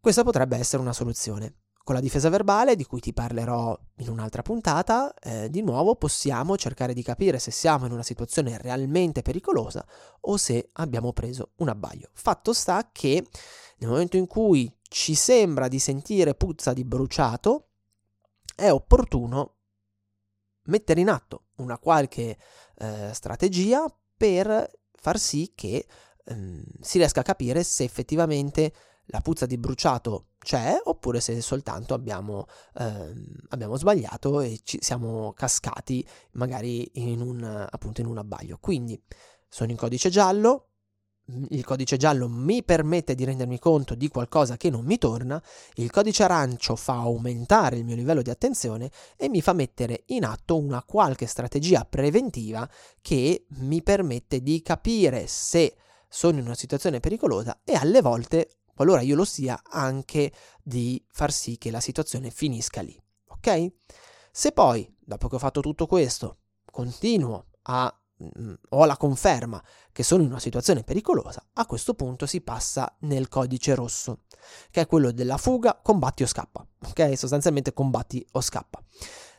Questa 0.00 0.24
potrebbe 0.24 0.56
essere 0.56 0.80
una 0.80 0.94
soluzione. 0.94 1.56
Con 1.84 1.94
la 1.94 2.00
difesa 2.00 2.30
verbale, 2.30 2.74
di 2.74 2.84
cui 2.84 3.00
ti 3.00 3.12
parlerò 3.12 3.78
in 3.96 4.08
un'altra 4.08 4.40
puntata, 4.40 5.12
eh, 5.18 5.50
di 5.50 5.60
nuovo 5.60 5.94
possiamo 5.96 6.56
cercare 6.56 6.94
di 6.94 7.02
capire 7.02 7.38
se 7.38 7.50
siamo 7.50 7.84
in 7.84 7.92
una 7.92 8.02
situazione 8.02 8.56
realmente 8.56 9.20
pericolosa 9.20 9.86
o 10.20 10.38
se 10.38 10.70
abbiamo 10.74 11.12
preso 11.12 11.50
un 11.56 11.68
abbaglio. 11.68 12.08
Fatto 12.14 12.54
sta 12.54 12.88
che 12.90 13.26
nel 13.78 13.90
momento 13.90 14.16
in 14.16 14.26
cui 14.26 14.74
ci 14.88 15.14
sembra 15.14 15.68
di 15.68 15.78
sentire 15.78 16.34
puzza 16.34 16.72
di 16.72 16.84
bruciato, 16.84 17.68
è 18.54 18.70
opportuno 18.70 19.56
mettere 20.64 21.00
in 21.00 21.10
atto 21.10 21.48
una 21.56 21.78
qualche 21.78 22.38
eh, 22.78 23.10
strategia 23.12 23.84
per 24.16 24.70
far 24.94 25.18
sì 25.18 25.52
che 25.54 25.86
ehm, 26.24 26.64
si 26.80 26.96
riesca 26.96 27.20
a 27.20 27.24
capire 27.24 27.62
se 27.64 27.84
effettivamente 27.84 28.72
la 29.10 29.20
puzza 29.20 29.46
di 29.46 29.58
bruciato 29.58 30.26
c'è 30.38 30.80
oppure 30.84 31.20
se 31.20 31.40
soltanto 31.40 31.94
abbiamo, 31.94 32.46
ehm, 32.78 33.24
abbiamo 33.48 33.76
sbagliato 33.76 34.40
e 34.40 34.60
ci 34.62 34.78
siamo 34.80 35.32
cascati 35.32 36.06
magari 36.32 36.88
in 36.94 37.20
un, 37.20 37.66
appunto 37.70 38.00
in 38.00 38.06
un 38.06 38.18
abbaglio. 38.18 38.58
Quindi 38.60 39.00
sono 39.48 39.70
in 39.70 39.76
codice 39.76 40.08
giallo, 40.08 40.66
il 41.50 41.64
codice 41.64 41.96
giallo 41.96 42.28
mi 42.28 42.62
permette 42.64 43.14
di 43.14 43.24
rendermi 43.24 43.58
conto 43.58 43.94
di 43.94 44.08
qualcosa 44.08 44.56
che 44.56 44.70
non 44.70 44.84
mi 44.84 44.98
torna, 44.98 45.40
il 45.74 45.90
codice 45.90 46.24
arancio 46.24 46.74
fa 46.76 46.94
aumentare 46.94 47.76
il 47.76 47.84
mio 47.84 47.94
livello 47.94 48.22
di 48.22 48.30
attenzione 48.30 48.90
e 49.16 49.28
mi 49.28 49.40
fa 49.40 49.52
mettere 49.52 50.04
in 50.06 50.24
atto 50.24 50.56
una 50.56 50.82
qualche 50.82 51.26
strategia 51.26 51.84
preventiva 51.84 52.68
che 53.00 53.46
mi 53.58 53.82
permette 53.82 54.42
di 54.42 54.62
capire 54.62 55.26
se 55.26 55.76
sono 56.08 56.38
in 56.38 56.46
una 56.46 56.56
situazione 56.56 56.98
pericolosa 56.98 57.60
e 57.64 57.74
alle 57.74 58.02
volte, 58.02 58.59
qualora 58.80 59.02
io 59.02 59.14
lo 59.14 59.26
sia, 59.26 59.60
anche 59.62 60.32
di 60.62 61.04
far 61.10 61.32
sì 61.32 61.58
che 61.58 61.70
la 61.70 61.80
situazione 61.80 62.30
finisca 62.30 62.80
lì. 62.80 62.98
Ok? 63.28 63.72
Se 64.32 64.52
poi, 64.52 64.90
dopo 64.98 65.28
che 65.28 65.34
ho 65.34 65.38
fatto 65.38 65.60
tutto 65.60 65.86
questo, 65.86 66.38
continuo 66.64 67.48
a 67.64 67.94
Mm, 68.22 68.52
ho 68.70 68.84
la 68.84 68.98
conferma 68.98 69.62
che 69.92 70.02
sono 70.02 70.22
in 70.22 70.28
una 70.28 70.40
situazione 70.40 70.82
pericolosa, 70.84 71.42
a 71.54 71.64
questo 71.64 71.94
punto 71.94 72.26
si 72.26 72.42
passa 72.42 72.94
nel 73.00 73.28
codice 73.28 73.74
rosso, 73.74 74.24
che 74.70 74.82
è 74.82 74.86
quello 74.86 75.10
della 75.10 75.38
fuga, 75.38 75.80
combatti 75.82 76.22
o 76.22 76.26
scappa. 76.26 76.66
Ok? 76.86 77.16
Sostanzialmente 77.16 77.72
combatti 77.72 78.24
o 78.32 78.42
scappa. 78.42 78.82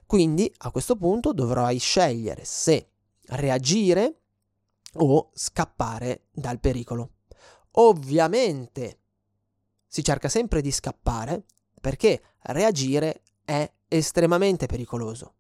Quindi 0.08 0.52
a 0.60 0.72
questo 0.72 0.96
punto 0.96 1.32
dovrai 1.32 1.78
scegliere 1.78 2.44
se 2.44 2.90
reagire 3.28 4.22
o 4.94 5.30
scappare 5.34 6.28
dal 6.32 6.60
pericolo. 6.60 7.12
Ovviamente 7.74 9.01
si 9.92 10.06
cerca 10.06 10.30
sempre 10.30 10.62
di 10.62 10.72
scappare 10.72 11.44
perché 11.82 12.22
reagire 12.44 13.24
è 13.44 13.70
estremamente 13.90 14.66
pericoloso. 14.66 15.34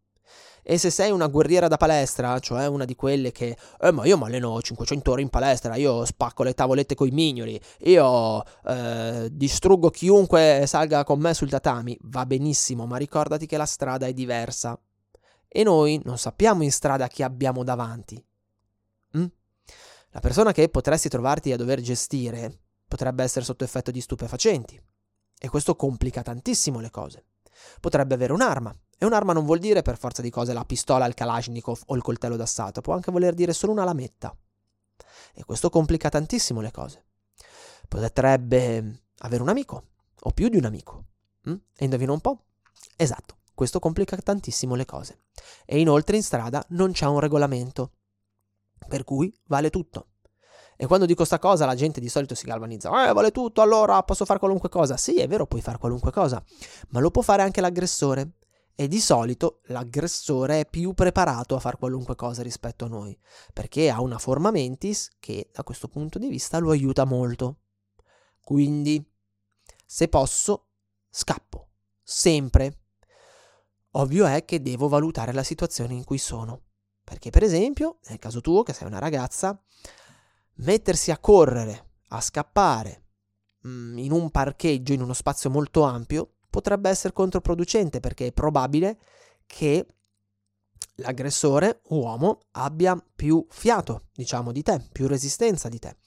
E 0.61 0.77
se 0.77 0.89
sei 0.89 1.09
una 1.09 1.27
guerriera 1.27 1.69
da 1.69 1.77
palestra, 1.77 2.37
cioè 2.39 2.67
una 2.67 2.83
di 2.83 2.93
quelle 2.93 3.31
che, 3.31 3.57
eh 3.79 3.91
ma 3.91 4.05
io 4.05 4.17
mi 4.17 4.25
alleno 4.25 4.61
500 4.61 5.11
ore 5.11 5.21
in 5.21 5.29
palestra, 5.29 5.77
io 5.77 6.03
spacco 6.03 6.43
le 6.43 6.53
tavolette 6.53 6.95
coi 6.95 7.11
mignoli, 7.11 7.59
io 7.83 8.43
eh, 8.65 9.29
distruggo 9.31 9.89
chiunque 9.89 10.65
salga 10.67 11.05
con 11.05 11.21
me 11.21 11.33
sul 11.33 11.49
tatami, 11.49 11.97
va 12.01 12.25
benissimo, 12.25 12.85
ma 12.85 12.97
ricordati 12.97 13.45
che 13.45 13.55
la 13.55 13.65
strada 13.65 14.05
è 14.05 14.11
diversa. 14.11 14.77
E 15.47 15.63
noi 15.63 16.01
non 16.03 16.17
sappiamo 16.17 16.61
in 16.61 16.73
strada 16.73 17.07
chi 17.07 17.23
abbiamo 17.23 17.63
davanti. 17.63 18.21
Mm? 19.17 19.25
La 20.09 20.19
persona 20.19 20.51
che 20.51 20.67
potresti 20.67 21.07
trovarti 21.07 21.53
a 21.53 21.57
dover 21.57 21.79
gestire 21.79 22.60
potrebbe 22.91 23.23
essere 23.23 23.45
sotto 23.45 23.63
effetto 23.63 23.89
di 23.89 24.01
stupefacenti. 24.01 24.77
E 25.39 25.47
questo 25.47 25.77
complica 25.77 26.23
tantissimo 26.23 26.81
le 26.81 26.89
cose. 26.89 27.23
Potrebbe 27.79 28.15
avere 28.15 28.33
un'arma, 28.33 28.75
e 28.97 29.05
un'arma 29.05 29.31
non 29.31 29.45
vuol 29.45 29.59
dire 29.59 29.81
per 29.81 29.97
forza 29.97 30.21
di 30.21 30.29
cose 30.29 30.51
la 30.51 30.65
pistola, 30.65 31.05
il 31.05 31.13
Kalashnikov 31.13 31.83
o 31.85 31.95
il 31.95 32.01
coltello 32.01 32.35
d'assalto, 32.35 32.81
può 32.81 32.93
anche 32.93 33.09
voler 33.09 33.33
dire 33.33 33.53
solo 33.53 33.71
una 33.71 33.85
lametta. 33.85 34.35
E 35.33 35.45
questo 35.45 35.69
complica 35.69 36.09
tantissimo 36.09 36.59
le 36.59 36.71
cose. 36.71 37.05
Potrebbe 37.87 39.03
avere 39.19 39.41
un 39.41 39.49
amico, 39.49 39.83
o 40.19 40.31
più 40.31 40.49
di 40.49 40.57
un 40.57 40.65
amico. 40.65 41.05
Mm? 41.49 41.55
E 41.77 41.83
indovina 41.85 42.11
un 42.11 42.19
po'? 42.19 42.43
Esatto, 42.97 43.37
questo 43.53 43.79
complica 43.79 44.17
tantissimo 44.17 44.75
le 44.75 44.85
cose. 44.85 45.21
E 45.65 45.79
inoltre 45.79 46.17
in 46.17 46.23
strada 46.23 46.61
non 46.69 46.91
c'è 46.91 47.05
un 47.05 47.21
regolamento, 47.21 47.93
per 48.85 49.05
cui 49.05 49.33
vale 49.45 49.69
tutto. 49.69 50.07
E 50.81 50.87
quando 50.87 51.05
dico 51.05 51.25
sta 51.25 51.37
cosa 51.37 51.67
la 51.67 51.75
gente 51.75 51.99
di 51.99 52.09
solito 52.09 52.33
si 52.33 52.47
galvanizza. 52.47 53.07
Eh, 53.07 53.13
vale 53.13 53.29
tutto, 53.29 53.61
allora 53.61 54.01
posso 54.01 54.25
fare 54.25 54.39
qualunque 54.39 54.67
cosa. 54.67 54.97
Sì, 54.97 55.19
è 55.19 55.27
vero, 55.27 55.45
puoi 55.45 55.61
fare 55.61 55.77
qualunque 55.77 56.11
cosa, 56.11 56.43
ma 56.87 56.99
lo 56.99 57.11
può 57.11 57.21
fare 57.21 57.43
anche 57.43 57.61
l'aggressore 57.61 58.31
e 58.73 58.87
di 58.87 58.99
solito 58.99 59.61
l'aggressore 59.65 60.61
è 60.61 60.65
più 60.65 60.95
preparato 60.95 61.55
a 61.55 61.59
fare 61.59 61.77
qualunque 61.77 62.15
cosa 62.15 62.41
rispetto 62.41 62.85
a 62.85 62.87
noi, 62.87 63.15
perché 63.53 63.91
ha 63.91 64.01
una 64.01 64.17
forma 64.17 64.49
mentis 64.49 65.11
che 65.19 65.51
da 65.53 65.61
questo 65.61 65.87
punto 65.87 66.17
di 66.17 66.29
vista 66.29 66.57
lo 66.57 66.71
aiuta 66.71 67.05
molto. 67.05 67.59
Quindi, 68.43 69.07
se 69.85 70.07
posso, 70.07 70.69
scappo, 71.11 71.67
sempre. 72.01 72.79
Ovvio 73.91 74.25
è 74.25 74.45
che 74.45 74.63
devo 74.63 74.87
valutare 74.87 75.31
la 75.31 75.43
situazione 75.43 75.93
in 75.93 76.05
cui 76.05 76.17
sono, 76.17 76.63
perché 77.03 77.29
per 77.29 77.43
esempio, 77.43 77.99
nel 78.07 78.17
caso 78.17 78.41
tuo, 78.41 78.63
che 78.63 78.73
sei 78.73 78.87
una 78.87 78.97
ragazza, 78.97 79.61
mettersi 80.61 81.11
a 81.11 81.17
correre, 81.17 81.89
a 82.09 82.21
scappare 82.21 83.03
mm, 83.67 83.97
in 83.97 84.11
un 84.11 84.29
parcheggio, 84.31 84.93
in 84.93 85.01
uno 85.01 85.13
spazio 85.13 85.49
molto 85.49 85.83
ampio, 85.83 86.35
potrebbe 86.49 86.89
essere 86.89 87.13
controproducente 87.13 87.99
perché 87.99 88.27
è 88.27 88.31
probabile 88.31 88.99
che 89.45 89.85
l'aggressore 90.95 91.81
uomo 91.89 92.39
abbia 92.51 93.01
più 93.15 93.45
fiato, 93.49 94.07
diciamo, 94.13 94.51
di 94.51 94.61
te, 94.61 94.87
più 94.91 95.07
resistenza 95.07 95.69
di 95.69 95.79
te. 95.79 95.97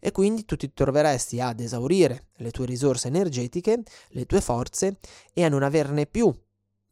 E 0.00 0.10
quindi 0.10 0.44
tu 0.44 0.56
ti 0.56 0.72
troveresti 0.72 1.40
ad 1.40 1.60
esaurire 1.60 2.28
le 2.36 2.50
tue 2.50 2.66
risorse 2.66 3.08
energetiche, 3.08 3.82
le 4.08 4.26
tue 4.26 4.40
forze 4.40 4.98
e 5.32 5.44
a 5.44 5.48
non 5.48 5.62
averne 5.62 6.06
più 6.06 6.34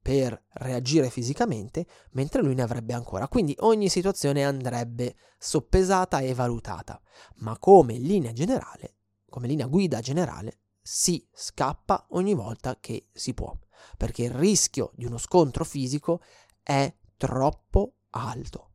per 0.03 0.47
reagire 0.55 1.11
fisicamente, 1.11 1.87
mentre 2.13 2.43
lui 2.43 2.55
ne 2.55 2.63
avrebbe 2.63 2.95
ancora. 2.95 3.29
Quindi 3.29 3.55
ogni 3.61 3.89
situazione 3.89 4.45
andrebbe 4.45 5.17
soppesata 5.39 6.21
e 6.21 6.35
valutata, 6.35 7.01
ma 7.37 7.59
come 7.59 7.95
linea 7.95 8.33
generale, 8.33 8.97
come 9.29 9.47
linea 9.47 9.67
guida 9.67 10.01
generale, 10.01 10.61
si 10.81 11.27
scappa 11.33 12.07
ogni 12.11 12.35
volta 12.35 12.79
che 12.81 13.09
si 13.13 13.35
può, 13.35 13.57
perché 13.97 14.25
il 14.25 14.33
rischio 14.33 14.93
di 14.95 15.05
uno 15.05 15.19
scontro 15.19 15.65
fisico 15.65 16.23
è 16.63 16.93
troppo 17.17 17.97
alto. 18.11 18.73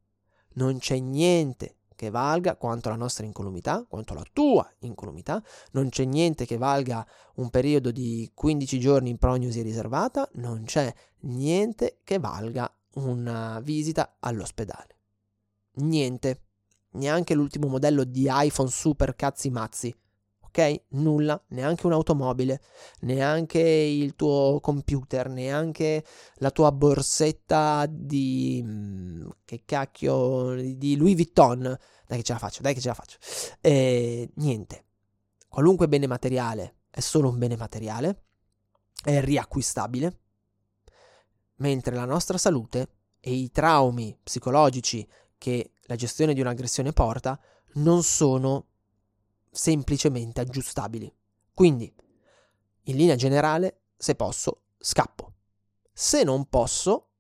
Non 0.54 0.78
c'è 0.78 1.00
niente 1.00 1.80
che 1.96 2.10
valga 2.10 2.56
quanto 2.56 2.90
la 2.90 2.96
nostra 2.96 3.26
incolumità, 3.26 3.86
quanto 3.88 4.14
la 4.14 4.26
tua 4.32 4.70
incolumità, 4.80 5.42
non 5.72 5.90
c'è 5.90 6.06
niente 6.06 6.46
che 6.46 6.58
valga 6.58 7.06
un 7.36 7.50
periodo 7.50 7.92
di 7.92 8.30
15 8.34 8.80
giorni 8.80 9.10
in 9.10 9.18
prognosi 9.18 9.62
riservata, 9.62 10.30
non 10.34 10.64
c'è 10.66 10.94
niente 11.22 12.00
che 12.04 12.20
valga 12.20 12.72
una 12.96 13.60
visita 13.62 14.18
all'ospedale. 14.20 14.98
Niente, 15.76 16.42
neanche 16.92 17.34
l'ultimo 17.34 17.68
modello 17.68 18.04
di 18.04 18.28
iPhone 18.30 18.70
super 18.70 19.16
cazzi 19.16 19.50
mazzi 19.50 19.96
ok? 20.56 20.84
Nulla, 20.90 21.42
neanche 21.50 21.86
un'automobile, 21.86 22.62
neanche 23.02 23.60
il 23.60 24.16
tuo 24.16 24.60
computer, 24.62 25.28
neanche 25.28 26.06
la 26.36 26.52
tua 26.52 26.72
borsetta 26.72 27.86
di 27.90 28.62
mm, 28.64 29.28
che 29.44 29.64
cacchio 29.66 30.56
di 30.56 30.96
Louis 30.96 31.16
Vuitton. 31.16 31.78
Dai 32.08 32.18
che 32.18 32.24
ce 32.24 32.34
la 32.34 32.40
faccio, 32.40 32.62
dai 32.62 32.74
che 32.74 32.80
ce 32.80 32.88
la 32.88 32.94
faccio. 32.94 33.18
E, 33.60 34.30
niente. 34.36 34.84
Qualunque 35.50 35.88
bene 35.88 36.08
materiale 36.08 36.78
è 36.90 37.02
solo 37.02 37.30
un 37.30 37.38
bene 37.38 37.58
materiale, 37.58 38.24
è 39.04 39.22
riacquistabile, 39.22 40.20
mentre 41.58 41.96
la 41.96 42.06
nostra 42.06 42.38
salute 42.38 42.90
e 43.20 43.34
i 43.34 43.52
traumi 43.52 44.18
psicologici 44.22 45.06
che 45.38 45.72
la 45.84 45.96
gestione 45.96 46.34
di 46.34 46.42
un'aggressione 46.42 46.94
porta 46.94 47.40
non 47.76 48.04
sono 48.04 48.68
semplicemente 49.56 50.42
aggiustabili. 50.42 51.12
Quindi, 51.54 51.92
in 52.84 52.96
linea 52.96 53.16
generale, 53.16 53.84
se 53.96 54.16
posso, 54.16 54.64
scappo. 54.78 55.34
Se 55.94 56.24
non 56.24 56.50
posso, 56.50 57.12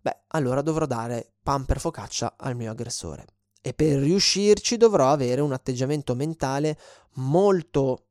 beh, 0.00 0.22
allora 0.28 0.62
dovrò 0.62 0.86
dare 0.86 1.34
pan 1.42 1.64
per 1.64 1.80
focaccia 1.80 2.36
al 2.38 2.54
mio 2.54 2.70
aggressore. 2.70 3.26
E 3.60 3.74
per 3.74 3.98
riuscirci 3.98 4.76
dovrò 4.76 5.10
avere 5.10 5.40
un 5.40 5.52
atteggiamento 5.52 6.14
mentale 6.14 6.78
molto 7.14 8.06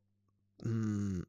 mm, 0.66 1.20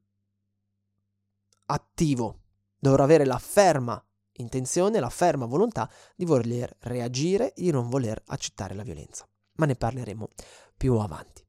attivo. 1.68 2.40
Dovrò 2.78 3.04
avere 3.04 3.26
la 3.26 3.40
ferma 3.40 4.04
intenzione, 4.34 5.00
la 5.00 5.10
ferma 5.10 5.46
volontà 5.46 5.90
di 6.16 6.26
voler 6.26 6.76
reagire, 6.82 7.54
di 7.56 7.72
non 7.72 7.90
voler 7.90 8.22
accettare 8.28 8.76
la 8.76 8.84
violenza. 8.84 9.28
Ma 9.56 9.66
ne 9.66 9.76
parleremo 9.76 10.28
più 10.76 10.96
avanti. 10.96 11.43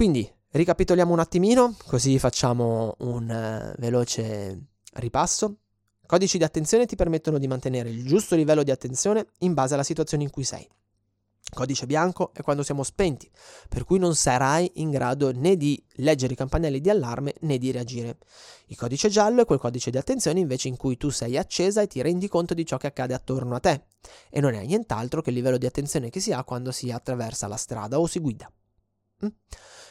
Quindi 0.00 0.26
ricapitoliamo 0.52 1.12
un 1.12 1.18
attimino, 1.18 1.76
così 1.86 2.18
facciamo 2.18 2.94
un 3.00 3.24
uh, 3.28 3.78
veloce 3.78 4.68
Ripasso. 4.94 5.58
Codici 6.06 6.38
di 6.38 6.44
attenzione 6.44 6.86
ti 6.86 6.96
permettono 6.96 7.36
di 7.36 7.46
mantenere 7.46 7.90
il 7.90 8.06
giusto 8.06 8.34
livello 8.34 8.62
di 8.62 8.70
attenzione 8.70 9.26
in 9.40 9.52
base 9.52 9.74
alla 9.74 9.82
situazione 9.82 10.22
in 10.22 10.30
cui 10.30 10.44
sei. 10.44 10.66
Codice 11.52 11.84
bianco 11.84 12.32
è 12.32 12.40
quando 12.40 12.62
siamo 12.62 12.82
spenti, 12.82 13.30
per 13.68 13.84
cui 13.84 13.98
non 13.98 14.14
sarai 14.14 14.70
in 14.76 14.88
grado 14.88 15.32
né 15.32 15.58
di 15.58 15.84
leggere 15.96 16.32
i 16.32 16.36
campanelli 16.36 16.80
di 16.80 16.88
allarme 16.88 17.34
né 17.40 17.58
di 17.58 17.70
reagire. 17.70 18.16
Il 18.68 18.78
codice 18.78 19.10
giallo 19.10 19.42
è 19.42 19.44
quel 19.44 19.58
codice 19.58 19.90
di 19.90 19.98
attenzione 19.98 20.40
invece 20.40 20.68
in 20.68 20.78
cui 20.78 20.96
tu 20.96 21.10
sei 21.10 21.36
accesa 21.36 21.82
e 21.82 21.88
ti 21.88 22.00
rendi 22.00 22.26
conto 22.26 22.54
di 22.54 22.64
ciò 22.64 22.78
che 22.78 22.86
accade 22.86 23.12
attorno 23.12 23.54
a 23.54 23.60
te 23.60 23.84
e 24.30 24.40
non 24.40 24.54
è 24.54 24.64
nient'altro 24.64 25.20
che 25.20 25.28
il 25.28 25.36
livello 25.36 25.58
di 25.58 25.66
attenzione 25.66 26.08
che 26.08 26.20
si 26.20 26.32
ha 26.32 26.42
quando 26.42 26.72
si 26.72 26.90
attraversa 26.90 27.46
la 27.48 27.56
strada 27.56 28.00
o 28.00 28.06
si 28.06 28.18
guida. 28.18 28.50
Mm? 29.22 29.28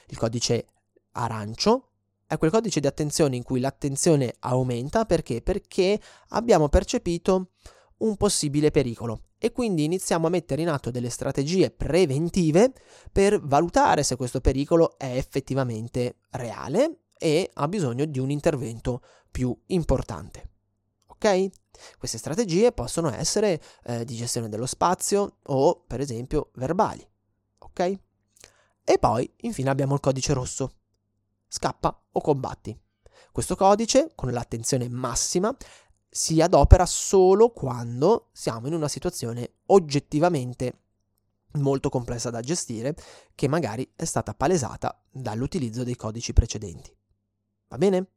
Il 0.10 0.18
codice 0.18 0.66
arancio 1.14 1.90
è 2.28 2.38
quel 2.38 2.52
codice 2.52 2.80
di 2.80 2.88
attenzione 2.88 3.36
in 3.36 3.44
cui 3.44 3.60
l'attenzione 3.60 4.36
aumenta 4.40 5.06
perché? 5.06 5.42
Perché 5.42 6.00
abbiamo 6.30 6.70
percepito 6.70 7.54
un 7.98 8.16
possibile 8.18 8.72
pericolo 8.72 9.24
e 9.38 9.52
quindi 9.52 9.84
iniziamo 9.86 10.28
a 10.28 10.30
mettere 10.30 10.62
in 10.62 10.70
atto 10.70 10.92
delle 10.92 11.10
strategie 11.10 11.72
preventive 11.72 12.74
per 13.12 13.42
valutare 13.42 14.04
se 14.04 14.16
questo 14.16 14.42
pericolo 14.42 14.98
è 14.98 15.16
effettivamente 15.16 16.18
reale 16.32 17.00
e 17.18 17.50
ha 17.54 17.68
bisogno 17.68 18.06
di 18.06 18.20
un 18.20 18.30
intervento 18.30 19.02
più 19.32 19.58
importante. 19.68 20.50
Ok? 21.08 21.50
Queste 21.98 22.18
strategie 22.18 22.72
possono 22.72 23.12
essere 23.12 23.62
eh, 23.86 24.06
di 24.06 24.16
gestione 24.16 24.50
dello 24.50 24.66
spazio 24.66 25.38
o 25.44 25.84
per 25.86 26.00
esempio 26.00 26.52
verbali. 26.56 27.06
Ok? 27.60 28.00
E 28.90 28.98
poi 28.98 29.32
infine 29.42 29.70
abbiamo 29.70 29.94
il 29.94 30.00
codice 30.00 30.34
rosso. 30.34 30.78
Scappa 31.48 32.06
o 32.12 32.22
combatti. 32.22 32.76
Questo 33.32 33.56
codice, 33.56 34.14
con 34.16 34.32
l'attenzione 34.32 34.90
massima, 34.90 35.56
si 36.10 36.42
adopera 36.42 36.88
solo 36.88 37.52
quando 37.52 38.30
siamo 38.32 38.66
in 38.66 38.74
una 38.74 38.88
situazione 38.88 39.58
oggettivamente 39.68 40.86
molto 41.58 41.90
complessa 41.90 42.32
da 42.32 42.40
gestire, 42.40 42.96
che 43.36 43.48
magari 43.48 43.88
è 43.96 44.06
stata 44.06 44.34
palesata 44.34 45.00
dall'utilizzo 45.12 45.84
dei 45.84 45.96
codici 45.96 46.34
precedenti. 46.34 46.92
Va 47.68 47.78
bene? 47.78 48.08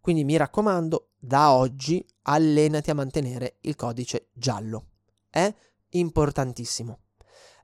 Quindi 0.00 0.22
mi 0.22 0.36
raccomando, 0.36 1.14
da 1.18 1.50
oggi 1.50 2.06
allenati 2.22 2.90
a 2.90 2.94
mantenere 2.94 3.56
il 3.62 3.74
codice 3.74 4.28
giallo. 4.34 4.86
È 5.28 5.52
importantissimo. 5.88 7.00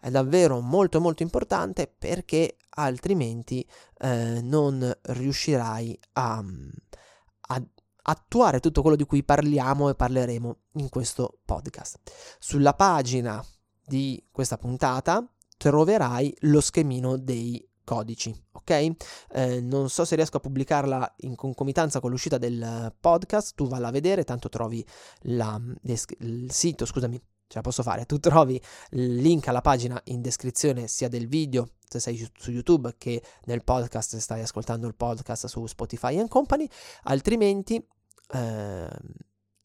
È 0.07 0.11
davvero 0.11 0.61
molto 0.61 1.01
molto 1.01 1.25
importante 1.25 1.89
perché 1.89 2.59
altrimenti 2.77 3.69
eh, 3.99 4.41
non 4.41 4.97
riuscirai 5.03 5.99
a, 6.13 6.45
a 7.49 7.63
attuare 8.03 8.61
tutto 8.61 8.83
quello 8.83 8.95
di 8.95 9.03
cui 9.03 9.25
parliamo 9.25 9.89
e 9.89 9.97
parleremo 9.97 10.59
in 10.75 10.89
questo 10.91 11.41
podcast. 11.45 11.99
Sulla 12.39 12.75
pagina 12.75 13.45
di 13.85 14.25
questa 14.31 14.57
puntata 14.57 15.29
troverai 15.57 16.37
lo 16.43 16.61
schemino 16.61 17.19
dei 17.19 17.69
codici, 17.83 18.33
ok? 18.53 18.71
Eh, 19.31 19.61
non 19.61 19.91
so 19.91 20.05
se 20.05 20.15
riesco 20.15 20.37
a 20.37 20.41
pubblicarla 20.41 21.15
in 21.23 21.35
concomitanza 21.35 21.99
con 21.99 22.13
l'uscita 22.13 22.39
del 22.39 22.95
podcast, 23.01 23.57
tu 23.57 23.67
valla 23.67 23.89
a 23.89 23.91
vedere, 23.91 24.23
tanto 24.23 24.49
trovi 24.49 24.87
la, 25.23 25.61
il 25.83 26.53
sito, 26.53 26.87
scusami, 26.87 27.21
ce 27.47 27.57
la 27.57 27.61
posso 27.61 27.83
fare, 27.83 28.07
tu 28.07 28.19
trovi 28.19 28.61
il 28.91 29.17
link 29.17 29.49
alla 29.49 29.61
pagina 29.61 30.01
in 30.07 30.21
descrizione 30.21 30.87
sia 30.89 31.09
del 31.09 31.29
video 31.29 31.69
se 31.89 32.01
sei 32.01 32.31
su 32.37 32.51
YouTube 32.51 32.95
che 32.99 33.23
nel 33.45 33.63
podcast 33.63 34.11
se 34.11 34.21
stai 34.21 34.43
ascoltando 34.43 34.87
il 34.87 34.95
podcast 34.95 35.47
su 35.47 35.67
Spotify 35.67 36.19
and 36.19 36.29
Company, 36.29 36.69
altrimenti 37.05 37.85
eh, 38.33 38.89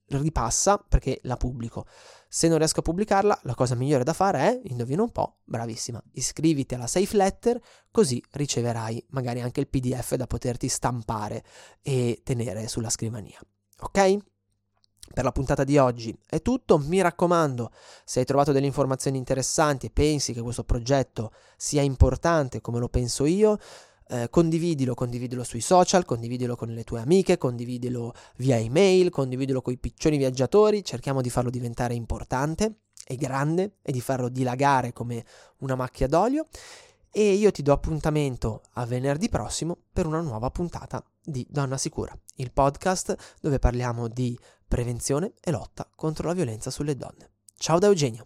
ripassa 0.06 0.78
perché 0.78 1.20
la 1.24 1.38
pubblico. 1.38 1.86
Se 2.28 2.48
non 2.48 2.58
riesco 2.58 2.80
a 2.80 2.84
pubblicarla, 2.84 3.42
la 3.44 3.56
cosa 3.56 3.76
migliore 3.76 4.04
da 4.04 4.14
fare 4.14 4.40
è, 4.40 4.62
indovina 4.66 5.02
un 5.02 5.12
po', 5.12 5.40
bravissima, 5.44 6.02
iscriviti 6.14 6.76
alla 6.76 6.88
safe 6.88 7.16
letter, 7.18 7.60
così 7.90 8.24
riceverai 8.32 9.06
magari 9.10 9.42
anche 9.42 9.60
il 9.60 9.68
PDF 9.68 10.16
da 10.16 10.28
poterti 10.28 10.68
stampare 10.68 11.44
e 11.82 12.22
tenere 12.24 12.68
sulla 12.68 12.90
scrivania. 12.90 13.40
Ok? 13.80 14.31
Per 15.14 15.24
la 15.24 15.32
puntata 15.32 15.64
di 15.64 15.78
oggi. 15.78 16.18
È 16.28 16.42
tutto, 16.42 16.78
mi 16.78 17.02
raccomando, 17.02 17.72
se 18.06 18.20
hai 18.20 18.26
trovato 18.26 18.52
delle 18.52 18.66
informazioni 18.66 19.18
interessanti 19.18 19.88
e 19.88 19.92
pensi 19.92 20.34
che 20.34 20.42
questo 20.42 20.64
progetto 20.64 21.32
sia 21.58 21.82
importante 21.82 22.62
come 22.62 22.80
lo 22.80 22.90
penso 22.90 23.26
io, 23.26 23.58
eh, 24.12 24.30
condividilo, 24.30 24.94
condividilo 24.94 25.44
sui 25.44 25.62
social, 25.62 26.04
condividilo 26.06 26.56
con 26.56 26.70
le 26.70 26.84
tue 26.84 27.00
amiche, 27.00 27.38
condividilo 27.38 28.14
via 28.38 28.58
email, 28.58 29.10
condividilo 29.10 29.62
con 29.62 29.74
i 29.74 29.78
piccioni 29.78 30.18
viaggiatori, 30.18 30.84
cerchiamo 30.84 31.22
di 31.22 31.30
farlo 31.30 31.50
diventare 31.50 31.94
importante 31.94 32.80
e 33.06 33.16
grande 33.16 33.78
e 33.82 33.92
di 33.92 34.02
farlo 34.02 34.30
dilagare 34.30 34.92
come 34.92 35.24
una 35.60 35.76
macchia 35.76 36.08
d'olio. 36.08 36.48
E 37.14 37.34
io 37.34 37.52
ti 37.52 37.62
do 37.62 37.74
appuntamento 37.74 38.62
a 38.74 38.86
venerdì 38.86 39.28
prossimo 39.28 39.78
per 39.92 40.06
una 40.06 40.22
nuova 40.22 40.50
puntata 40.50 41.04
di 41.24 41.46
Donna 41.50 41.78
Sicura, 41.78 42.18
il 42.36 42.52
podcast 42.52 43.36
dove 43.42 43.60
parliamo 43.60 44.08
di 44.08 44.38
prevenzione 44.72 45.34
e 45.42 45.52
lotta 45.52 45.86
contro 45.94 46.28
la 46.28 46.34
violenza 46.34 46.70
sulle 46.72 46.96
donne. 46.96 47.32
Ciao 47.58 47.78
da 47.78 47.88
Eugenio! 47.88 48.26